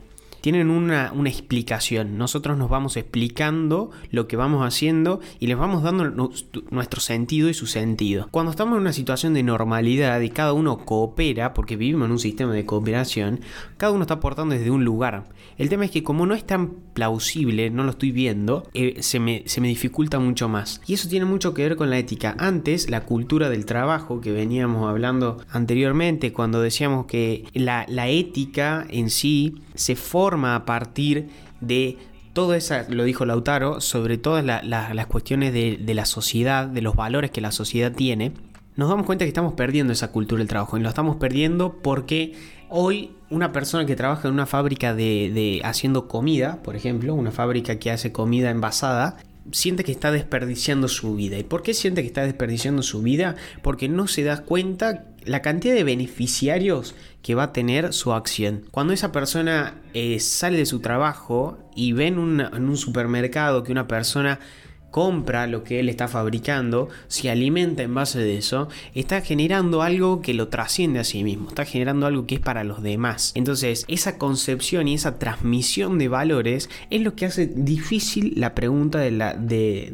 tienen 0.45 0.69
una, 0.69 1.11
explicación. 1.25 2.19
Nosotros 2.19 2.55
nos 2.55 2.69
vamos 2.69 2.97
explicando 2.97 3.89
lo 4.11 4.27
que 4.27 4.37
vamos 4.37 4.63
haciendo 4.63 5.19
y 5.39 5.47
les 5.47 5.57
vamos 5.57 5.81
dando 5.81 6.29
nuestro 6.69 7.01
sentido 7.01 7.49
y 7.49 7.55
su 7.55 7.65
sentido. 7.65 8.27
Cuando 8.29 8.51
estamos 8.51 8.75
en 8.75 8.81
una 8.81 8.93
situación 8.93 9.33
de 9.33 9.41
normalidad 9.41 10.21
y 10.21 10.29
cada 10.29 10.53
uno 10.53 10.85
coopera, 10.85 11.55
porque 11.55 11.77
vivimos 11.77 12.05
en 12.05 12.11
un 12.11 12.19
sistema 12.19 12.53
de 12.53 12.63
cooperación, 12.63 13.39
cada 13.77 13.91
uno 13.91 14.03
está 14.03 14.13
aportando 14.13 14.53
desde 14.53 14.69
un 14.69 14.85
lugar. 14.85 15.23
El 15.57 15.67
tema 15.69 15.85
es 15.85 15.89
que 15.89 16.03
como 16.03 16.27
no 16.27 16.35
es 16.35 16.45
tan 16.45 16.73
plausible, 16.93 17.71
no 17.71 17.83
lo 17.83 17.89
estoy 17.89 18.11
viendo, 18.11 18.69
eh, 18.75 18.97
se, 18.99 19.19
me, 19.19 19.41
dificulta 19.67 20.19
mucho 20.19 20.47
más. 20.47 20.79
Y 20.85 20.93
eso 20.93 21.09
tiene 21.09 21.25
mucho 21.25 21.55
que 21.55 21.63
ver 21.63 21.75
con 21.75 21.89
la 21.89 21.97
ética. 21.97 22.35
Antes, 22.37 22.91
la 22.91 23.01
cultura 23.01 23.49
del 23.49 23.65
trabajo 23.65 24.21
que 24.21 24.31
veníamos 24.31 24.87
hablando 24.87 25.39
anteriormente, 25.49 26.33
cuando 26.33 26.61
decíamos 26.61 27.07
que 27.07 27.45
la, 27.55 27.87
la 27.89 28.09
ética 28.09 28.85
en 28.91 29.09
sí 29.09 29.55
se 29.73 29.95
forma 29.95 30.34
a 30.43 30.65
partir 30.65 31.29
de 31.61 31.97
todo 32.33 32.53
eso, 32.53 32.75
lo 32.89 33.05
dijo 33.05 33.25
Lautaro, 33.25 33.79
sobre 33.79 34.17
todas 34.17 34.43
las 34.43 35.05
cuestiones 35.07 35.53
de, 35.53 35.93
la 35.93 36.05
sociedad, 36.05 36.67
de 36.67 36.81
los 36.81 36.95
valores 36.95 37.31
que 37.31 37.39
la 37.39 37.51
sociedad 37.51 37.93
tiene, 37.93 38.33
nos 38.75 38.89
damos 38.89 39.05
cuenta 39.05 39.23
que 39.23 39.29
estamos 39.29 39.53
perdiendo 39.53 39.93
esa 39.93 40.11
cultura 40.11 40.39
del 40.39 40.49
trabajo. 40.49 40.77
Y 40.77 40.81
lo 40.81 40.89
estamos 40.89 41.15
perdiendo 41.15 41.77
porque 41.81 42.33
hoy 42.67 43.11
una 43.29 43.53
persona 43.53 43.85
que 43.85 43.95
trabaja 43.95 44.27
en 44.27 44.33
una 44.33 44.45
fábrica 44.45 44.93
de, 44.93 45.31
de 45.33 45.61
haciendo 45.63 46.09
comida, 46.09 46.61
por 46.61 46.75
ejemplo, 46.75 47.13
una 47.13 47.31
fábrica 47.31 47.79
que 47.79 47.89
hace 47.89 48.11
comida 48.11 48.49
envasada, 48.49 49.15
siente 49.51 49.83
que 49.83 49.91
está 49.91 50.11
desperdiciando 50.11 50.87
su 50.87 51.15
vida. 51.15 51.37
¿Y 51.37 51.43
por 51.43 51.63
qué 51.63 51.73
siente 51.73 52.01
que 52.01 52.07
está 52.07 52.23
desperdiciando 52.23 52.83
su 52.83 53.01
vida? 53.01 53.35
Porque 53.61 53.87
no 53.87 54.07
se 54.07 54.23
da 54.23 54.43
cuenta 54.43 55.05
la 55.25 55.41
cantidad 55.41 55.73
de 55.73 55.83
beneficiarios 55.83 56.95
que 57.21 57.35
va 57.35 57.43
a 57.43 57.53
tener 57.53 57.93
su 57.93 58.13
acción. 58.13 58.65
Cuando 58.71 58.93
esa 58.93 59.11
persona 59.11 59.81
eh, 59.93 60.19
sale 60.19 60.57
de 60.57 60.65
su 60.65 60.79
trabajo 60.79 61.57
y 61.75 61.93
ve 61.93 62.07
en 62.07 62.19
un 62.19 62.77
supermercado 62.77 63.63
que 63.63 63.71
una 63.71 63.87
persona 63.87 64.39
compra 64.95 65.45
lo 65.45 65.65
que 65.65 65.81
él 65.81 65.89
está 65.89 66.07
fabricando, 66.07 66.87
se 67.09 67.29
alimenta 67.29 67.83
en 67.83 67.93
base 67.93 68.17
de 68.19 68.37
eso, 68.37 68.69
está 68.93 69.19
generando 69.19 69.81
algo 69.81 70.21
que 70.21 70.33
lo 70.33 70.47
trasciende 70.47 71.01
a 71.01 71.03
sí 71.03 71.21
mismo, 71.25 71.49
está 71.49 71.65
generando 71.65 72.07
algo 72.07 72.25
que 72.25 72.35
es 72.35 72.39
para 72.39 72.63
los 72.63 72.81
demás. 72.81 73.33
Entonces, 73.35 73.83
esa 73.89 74.17
concepción 74.17 74.87
y 74.87 74.93
esa 74.93 75.19
transmisión 75.19 75.97
de 75.99 76.07
valores 76.07 76.69
es 76.91 77.01
lo 77.01 77.13
que 77.13 77.25
hace 77.25 77.45
difícil 77.45 78.35
la 78.37 78.55
pregunta 78.55 78.99
de 78.99 79.11
la, 79.11 79.33
de, 79.33 79.91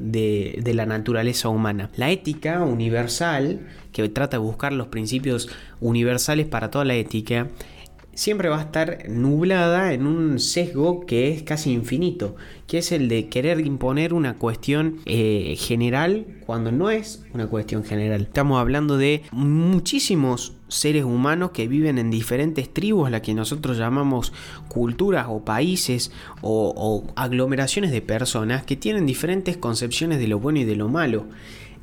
de 0.62 0.74
la 0.76 0.86
naturaleza 0.86 1.50
humana. 1.50 1.90
La 1.96 2.12
ética 2.12 2.62
universal, 2.62 3.60
que 3.94 4.08
trata 4.08 4.38
de 4.38 4.44
buscar 4.44 4.72
los 4.72 4.90
principios 4.90 5.50
universales 5.80 6.46
para 6.46 6.70
toda 6.70 6.86
la 6.86 6.94
ética, 6.94 7.48
siempre 8.14 8.50
va 8.50 8.60
a 8.60 8.64
estar 8.64 9.10
nublada 9.10 9.94
en 9.94 10.06
un 10.06 10.40
sesgo 10.40 11.06
que 11.06 11.32
es 11.32 11.44
casi 11.44 11.72
infinito, 11.72 12.36
que 12.68 12.80
es 12.80 12.92
el 12.92 13.08
de 13.08 13.30
querer 13.30 13.60
imponer 13.62 14.14
una 14.14 14.36
cuestión 14.36 15.00
eh, 15.06 15.56
general 15.58 16.26
cuando 16.46 16.72
no 16.72 16.90
es 16.90 17.26
una 17.34 17.48
cuestión 17.48 17.84
general. 17.84 18.22
Estamos 18.22 18.60
hablando 18.60 18.98
de 18.98 19.24
muchísimos 19.32 20.54
seres 20.68 21.04
humanos 21.04 21.52
que 21.52 21.68
viven 21.68 21.98
en 21.98 22.10
diferentes 22.10 22.74
tribus, 22.74 23.12
las 23.12 23.22
que 23.22 23.34
nosotros 23.34 23.78
llamamos 23.78 24.34
culturas 24.68 25.28
o 25.30 25.44
países 25.44 26.12
o 26.42 27.04
aglomeraciones 27.16 27.92
de 27.92 28.02
personas 28.02 28.64
que 28.64 28.76
tienen 28.76 29.06
diferentes 29.06 29.58
concepciones 29.58 30.20
de 30.20 30.28
lo 30.28 30.40
bueno 30.40 30.60
y 30.60 30.64
de 30.64 30.76
lo 30.76 30.88
malo. 30.90 31.28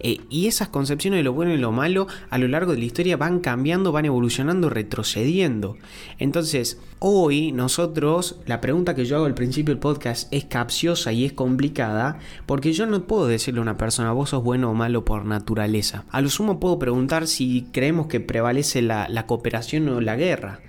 Eh, 0.01 0.21
y 0.31 0.47
esas 0.47 0.69
concepciones 0.69 1.19
de 1.19 1.25
lo 1.25 1.33
bueno 1.33 1.53
y 1.53 1.59
lo 1.59 1.73
malo 1.73 2.07
a 2.31 2.39
lo 2.39 2.49
largo 2.49 2.73
de 2.73 2.79
la 2.79 2.85
historia 2.85 3.17
van 3.17 3.41
cambiando, 3.41 3.93
van 3.93 4.05
evolucionando, 4.05 4.71
retrocediendo. 4.71 5.77
Entonces, 6.19 6.81
hoy 7.01 7.53
nosotros, 7.53 8.41
la 8.47 8.61
pregunta 8.61 8.95
que 8.95 9.05
yo 9.05 9.17
hago 9.17 9.27
al 9.27 9.35
principio 9.35 9.75
del 9.75 9.81
podcast 9.81 10.33
es 10.33 10.45
capciosa 10.45 11.13
y 11.13 11.25
es 11.25 11.33
complicada, 11.33 12.19
porque 12.47 12.73
yo 12.73 12.87
no 12.87 13.05
puedo 13.07 13.27
decirle 13.27 13.61
a 13.61 13.63
una 13.63 13.79
persona, 13.79 14.13
vos 14.13 14.31
sos 14.31 14.43
bueno 14.43 14.71
o 14.71 14.75
malo 14.75 15.05
por 15.05 15.25
naturaleza. 15.25 16.05
A 16.11 16.21
lo 16.21 16.29
sumo 16.29 16.61
puedo 16.61 16.79
preguntar 16.79 17.27
si 17.27 17.67
creemos 17.73 18.07
que 18.07 18.21
prevalece 18.21 18.83
la, 18.83 19.25
cooperación 19.27 19.89
o 19.89 20.01
la 20.01 20.17
guerra, 20.17 20.61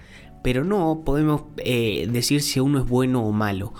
pero 0.44 0.64
no 0.64 1.04
podemos 1.06 1.44
eh, 1.58 2.08
decir 2.12 2.42
si 2.42 2.60
uno 2.60 2.80
es 2.80 2.88
bueno 2.88 3.24
o 3.24 3.32
malo. 3.32 3.74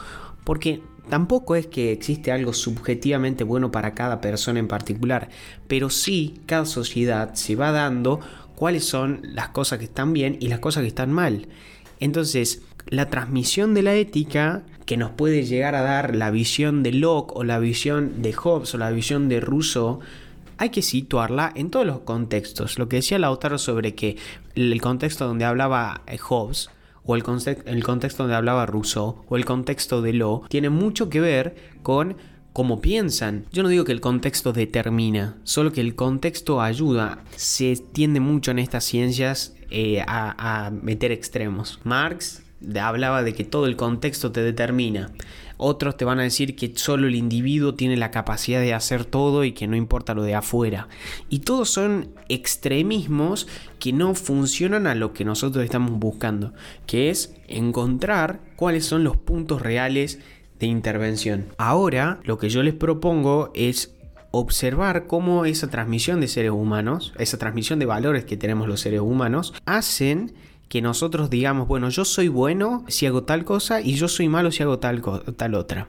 Porque 0.44 0.82
Tampoco 1.10 1.56
es 1.56 1.68
que 1.68 1.92
existe 1.92 2.32
algo 2.32 2.54
subjetivamente 2.54 3.44
bueno 3.44 3.72
para 3.72 3.96
cada 3.96 4.22
persona 4.22 4.60
en 4.60 4.68
particular, 4.68 5.30
pero 5.68 5.90
sí 5.90 6.42
cada 6.46 6.66
sociedad 6.66 7.34
se 7.34 7.56
va 7.56 7.72
dando 7.72 8.20
cuáles 8.56 8.86
son 8.86 9.22
las 9.24 9.50
cosas 9.50 9.80
que 9.80 9.86
están 9.86 10.14
bien 10.14 10.38
y 10.40 10.48
las 10.48 10.60
cosas 10.60 10.82
que 10.82 10.90
están 10.90 11.12
mal. 11.12 11.48
Entonces, 12.00 12.62
la 12.88 13.10
transmisión 13.10 13.74
de 13.74 13.82
la 13.82 13.96
ética 13.96 14.64
que 14.86 14.98
nos 14.98 15.12
puede 15.12 15.44
llegar 15.44 15.76
a 15.76 15.82
dar 15.82 16.16
la 16.16 16.32
visión 16.32 16.84
de 16.84 16.92
Locke 16.92 17.36
o 17.36 17.44
la 17.44 17.60
visión 17.60 18.22
de 18.22 18.34
Hobbes 18.34 18.74
o 18.76 18.78
la 18.78 18.92
visión 18.92 19.30
de 19.30 19.40
Rousseau, 19.40 20.00
hay 20.58 20.70
que 20.70 20.82
situarla 20.82 21.52
en 21.56 21.72
todos 21.72 21.86
los 21.86 22.00
contextos. 22.02 22.78
Lo 22.78 22.90
que 22.90 22.98
decía 22.98 23.18
Lautaro 23.18 23.58
sobre 23.58 23.96
que 23.96 24.18
el 24.56 24.82
contexto 24.82 25.26
donde 25.26 25.46
hablaba 25.46 26.02
Hobbes 26.20 26.70
o 27.10 27.16
el, 27.16 27.24
contexto 27.24 28.22
donde 28.22 28.36
hablaba 28.36 28.68
Rousseau, 28.68 29.24
o 29.28 29.36
el 29.36 29.44
contexto 29.44 30.04
de 30.04 30.14
Lo, 30.14 30.44
tiene 30.48 30.70
mucho 30.70 31.10
que 31.10 31.20
ver 31.20 31.56
con 31.82 32.18
cómo 32.54 32.82
piensan. 32.82 33.46
Yo 33.52 33.64
no 33.64 33.70
digo 33.70 33.84
que 33.84 33.92
el 33.92 34.00
contexto 34.00 34.54
determina, 34.54 35.36
solo 35.44 35.72
que 35.72 35.82
el 35.82 35.96
contexto 35.96 36.62
ayuda. 36.62 37.24
Se 37.36 37.76
tiende 37.78 38.20
mucho 38.20 38.52
en 38.52 38.60
estas 38.60 38.84
ciencias 38.84 39.56
eh, 39.72 40.04
a, 40.06 40.68
a 40.68 40.70
meter 40.70 41.12
extremos. 41.12 41.80
Marx 41.84 42.44
hablaba 42.80 43.24
de 43.24 43.34
que 43.34 43.44
todo 43.44 43.66
el 43.66 43.76
contexto 43.76 44.32
te 44.32 44.44
determina. 44.44 45.10
Otros 45.62 45.98
te 45.98 46.06
van 46.06 46.22
a 46.22 46.24
decir 46.24 46.56
que 46.56 46.72
solo 46.76 47.08
el 47.08 47.16
individuo 47.16 47.76
tiene 47.76 47.98
la 47.98 48.12
capacidad 48.12 48.62
de 48.62 48.74
hacer 48.74 49.04
todo 49.04 49.44
y 49.44 49.52
que 49.52 49.68
no 49.68 49.76
importa 49.76 50.14
lo 50.14 50.24
de 50.24 50.34
afuera. 50.34 50.88
Y 51.28 51.40
todos 51.40 51.70
son 51.70 52.12
extremismos 52.30 53.46
que 53.78 53.92
no 53.92 54.16
funcionan 54.16 54.88
a 54.88 54.96
lo 54.96 55.12
que 55.12 55.26
nosotros 55.26 55.66
estamos 55.66 56.00
buscando, 56.00 56.54
que 56.88 57.10
es 57.10 57.36
encontrar 57.50 58.40
cuáles 58.56 58.86
son 58.86 59.04
los 59.04 59.18
puntos 59.18 59.62
reales 59.62 60.20
de 60.60 60.68
intervención. 60.68 61.48
Ahora 61.58 62.22
lo 62.24 62.38
que 62.38 62.48
yo 62.48 62.64
les 62.64 62.74
propongo 62.74 63.52
es 63.54 63.94
observar 64.32 65.08
cómo 65.08 65.44
esa 65.44 65.70
transmisión 65.70 66.22
de 66.22 66.30
seres 66.30 66.52
humanos, 66.52 67.14
esa 67.18 67.38
transmisión 67.38 67.80
de 67.80 67.86
valores 67.86 68.24
que 68.24 68.38
tenemos 68.38 68.70
los 68.70 68.80
seres 68.80 69.02
humanos, 69.02 69.54
hacen 69.66 70.32
que 70.70 70.82
nosotros 70.82 71.30
digamos, 71.30 71.68
bueno, 71.68 71.90
yo 71.90 72.06
soy 72.06 72.28
bueno 72.28 72.86
si 72.88 73.08
hago 73.08 73.24
tal 73.24 73.44
cosa 73.44 73.82
y 73.82 73.96
yo 73.96 74.08
soy 74.08 74.30
malo 74.30 74.52
si 74.52 74.64
hago 74.64 74.80
tal, 74.80 75.02
tal 75.36 75.56
otra. 75.56 75.88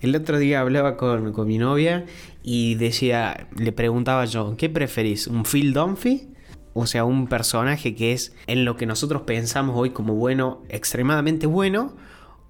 El 0.00 0.14
otro 0.14 0.38
día 0.38 0.60
hablaba 0.60 0.96
con, 0.96 1.32
mi 1.46 1.58
novia 1.58 2.04
y 2.42 2.74
decía, 2.74 3.48
le 3.56 3.72
preguntaba 3.72 4.26
yo, 4.26 4.54
¿qué 4.56 4.68
preferís? 4.68 5.26
¿Un 5.26 5.44
Phil 5.44 5.72
Dunphy 5.72 6.28
o 6.74 6.86
sea, 6.86 7.04
un 7.04 7.26
personaje 7.26 7.96
que 7.96 8.12
es 8.12 8.32
en 8.46 8.64
lo 8.64 8.76
que 8.76 8.86
nosotros 8.86 9.22
pensamos 9.22 9.74
hoy 9.76 9.90
como 9.90 10.14
bueno, 10.14 10.62
extremadamente 10.68 11.46
bueno, 11.46 11.96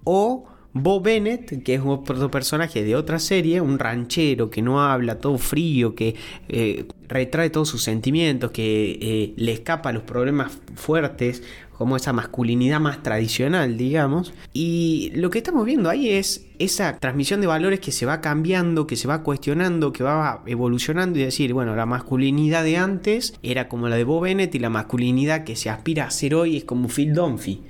o 0.03 0.45
Bo 0.71 1.01
Bennett, 1.01 1.63
que 1.63 1.75
es 1.75 1.81
otro 1.83 2.29
personaje 2.29 2.83
de 2.83 2.95
otra 2.95 3.17
serie, 3.17 3.59
un 3.59 3.79
ranchero 3.79 4.51
que 4.51 4.61
no 4.61 4.81
habla, 4.81 5.19
todo 5.19 5.39
frío, 5.39 5.95
que 5.95 6.15
eh, 6.47 6.85
retrae 7.07 7.49
todos 7.49 7.69
sus 7.69 7.81
sentimientos, 7.81 8.51
que 8.51 8.99
eh, 9.01 9.33
le 9.35 9.51
escapa 9.51 9.91
los 9.91 10.03
problemas 10.03 10.59
fuertes, 10.75 11.41
como 11.79 11.95
esa 11.95 12.11
masculinidad 12.11 12.81
más 12.81 13.01
tradicional, 13.01 13.77
digamos. 13.77 14.33
Y 14.51 15.13
lo 15.15 15.29
que 15.29 15.37
estamos 15.37 15.65
viendo 15.65 15.89
ahí 15.89 16.09
es 16.09 16.45
esa 16.59 16.99
transmisión 16.99 17.39
de 17.39 17.47
valores 17.47 17.79
que 17.79 17.93
se 17.93 18.05
va 18.05 18.19
cambiando, 18.19 18.85
que 18.85 18.97
se 18.97 19.07
va 19.07 19.23
cuestionando, 19.23 19.93
que 19.93 20.03
va 20.03 20.43
evolucionando 20.45 21.17
y 21.17 21.21
decir, 21.21 21.53
bueno, 21.53 21.77
la 21.77 21.85
masculinidad 21.85 22.65
de 22.65 22.75
antes 22.75 23.33
era 23.43 23.69
como 23.69 23.87
la 23.87 23.95
de 23.95 24.03
Bo 24.03 24.19
Bennett 24.19 24.53
y 24.55 24.59
la 24.59 24.69
masculinidad 24.69 25.45
que 25.45 25.55
se 25.55 25.69
aspira 25.69 26.03
a 26.03 26.11
ser 26.11 26.35
hoy 26.35 26.57
es 26.57 26.65
como 26.65 26.89
Phil 26.89 27.13
Dunphy. 27.13 27.63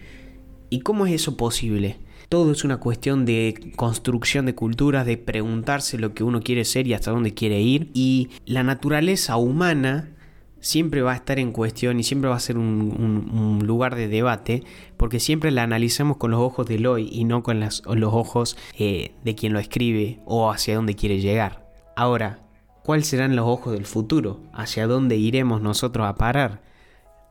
¿Y 0.72 0.80
cómo 0.80 1.06
es 1.06 1.14
eso 1.14 1.38
posible? 1.38 2.00
Todo 2.30 2.52
es 2.52 2.64
una 2.64 2.78
cuestión 2.78 3.26
de 3.26 3.74
construcción 3.76 4.48
de 4.48 4.56
culturas, 4.56 5.06
de 5.06 5.18
preguntarse 5.18 6.00
lo 6.00 6.16
que 6.16 6.24
uno 6.24 6.42
quiere 6.42 6.66
ser 6.66 6.88
y 6.88 6.96
hasta 6.96 7.12
dónde 7.12 7.36
quiere 7.36 7.62
ir. 7.62 7.92
Y 7.94 8.30
la 8.48 8.64
naturaleza 8.64 9.38
humana 9.38 10.16
siempre 10.62 11.02
va 11.02 11.14
a 11.14 11.16
estar 11.16 11.40
en 11.40 11.52
cuestión 11.52 12.00
y 12.00 12.04
siempre 12.04 12.30
va 12.30 12.36
a 12.36 12.40
ser 12.40 12.58
un, 12.58 13.60
lugar 13.64 13.96
de 13.96 14.08
debate 14.08 14.64
porque 14.98 15.20
siempre 15.20 15.52
la 15.52 15.64
analizamos 15.64 16.18
con 16.18 16.32
los 16.32 16.40
ojos 16.40 16.68
del 16.68 16.88
hoy 16.88 17.10
y 17.12 17.26
no 17.26 17.44
con 17.44 17.60
los 17.60 17.84
ojos 17.86 18.58
eh, 18.78 19.12
de 19.24 19.36
quien 19.36 19.54
lo 19.54 19.60
escribe 19.60 20.20
o 20.26 20.52
hacia 20.52 20.76
dónde 20.76 20.96
quiere 20.96 21.20
llegar. 21.20 21.68
Ahora, 21.96 22.40
¿cuáles 22.84 23.08
serán 23.08 23.36
los 23.36 23.48
ojos 23.48 23.74
del 23.74 23.86
futuro? 23.86 24.42
¿Hacia 24.54 24.88
dónde 24.88 25.18
iremos 25.18 25.62
nosotros 25.62 26.08
a 26.08 26.16
parar? 26.16 26.62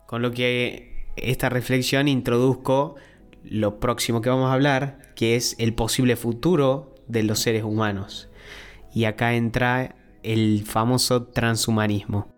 Con 0.07 0.23
lo 0.23 0.31
que 0.33 1.07
esta 1.17 1.49
reflexión 1.49 2.09
introduzco 2.09 2.97
lo 3.43 3.81
próximo 3.81 4.21
que 4.21 4.31
vamos 4.31 4.51
a 4.51 4.55
hablar, 4.55 4.99
que 5.15 5.37
es 5.37 5.57
el 5.59 5.75
posible 5.75 6.17
futuro 6.17 6.95
de 7.07 7.23
los 7.23 7.41
seres 7.41 7.65
humanos. 7.65 8.29
Y 8.95 9.05
acá 9.05 9.35
entra 9.35 9.97
el 10.23 10.65
famoso 10.65 11.25
transhumanismo. 11.25 12.38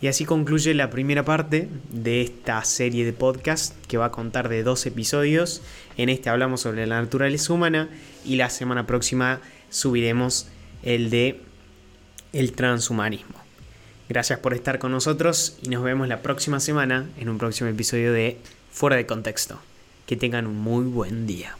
Y 0.00 0.06
así 0.06 0.24
concluye 0.24 0.74
la 0.74 0.90
primera 0.90 1.24
parte 1.24 1.68
de 1.90 2.22
esta 2.22 2.62
serie 2.64 3.04
de 3.04 3.12
podcast 3.12 3.74
que 3.86 3.98
va 3.98 4.06
a 4.06 4.12
contar 4.12 4.48
de 4.48 4.62
dos 4.62 4.86
episodios. 4.86 5.60
En 5.96 6.08
este 6.08 6.30
hablamos 6.30 6.60
sobre 6.60 6.86
la 6.86 7.00
naturaleza 7.00 7.52
humana 7.52 7.88
y 8.24 8.36
la 8.36 8.48
semana 8.48 8.86
próxima 8.86 9.40
subiremos 9.70 10.46
el 10.84 11.10
de 11.10 11.40
el 12.32 12.52
transhumanismo. 12.52 13.36
Gracias 14.08 14.38
por 14.38 14.54
estar 14.54 14.78
con 14.78 14.92
nosotros 14.92 15.58
y 15.62 15.68
nos 15.68 15.82
vemos 15.82 16.06
la 16.06 16.22
próxima 16.22 16.60
semana 16.60 17.08
en 17.18 17.28
un 17.28 17.38
próximo 17.38 17.68
episodio 17.68 18.12
de 18.12 18.38
Fuera 18.70 18.96
de 18.96 19.06
Contexto. 19.06 19.58
Que 20.06 20.16
tengan 20.16 20.46
un 20.46 20.56
muy 20.58 20.84
buen 20.84 21.26
día. 21.26 21.56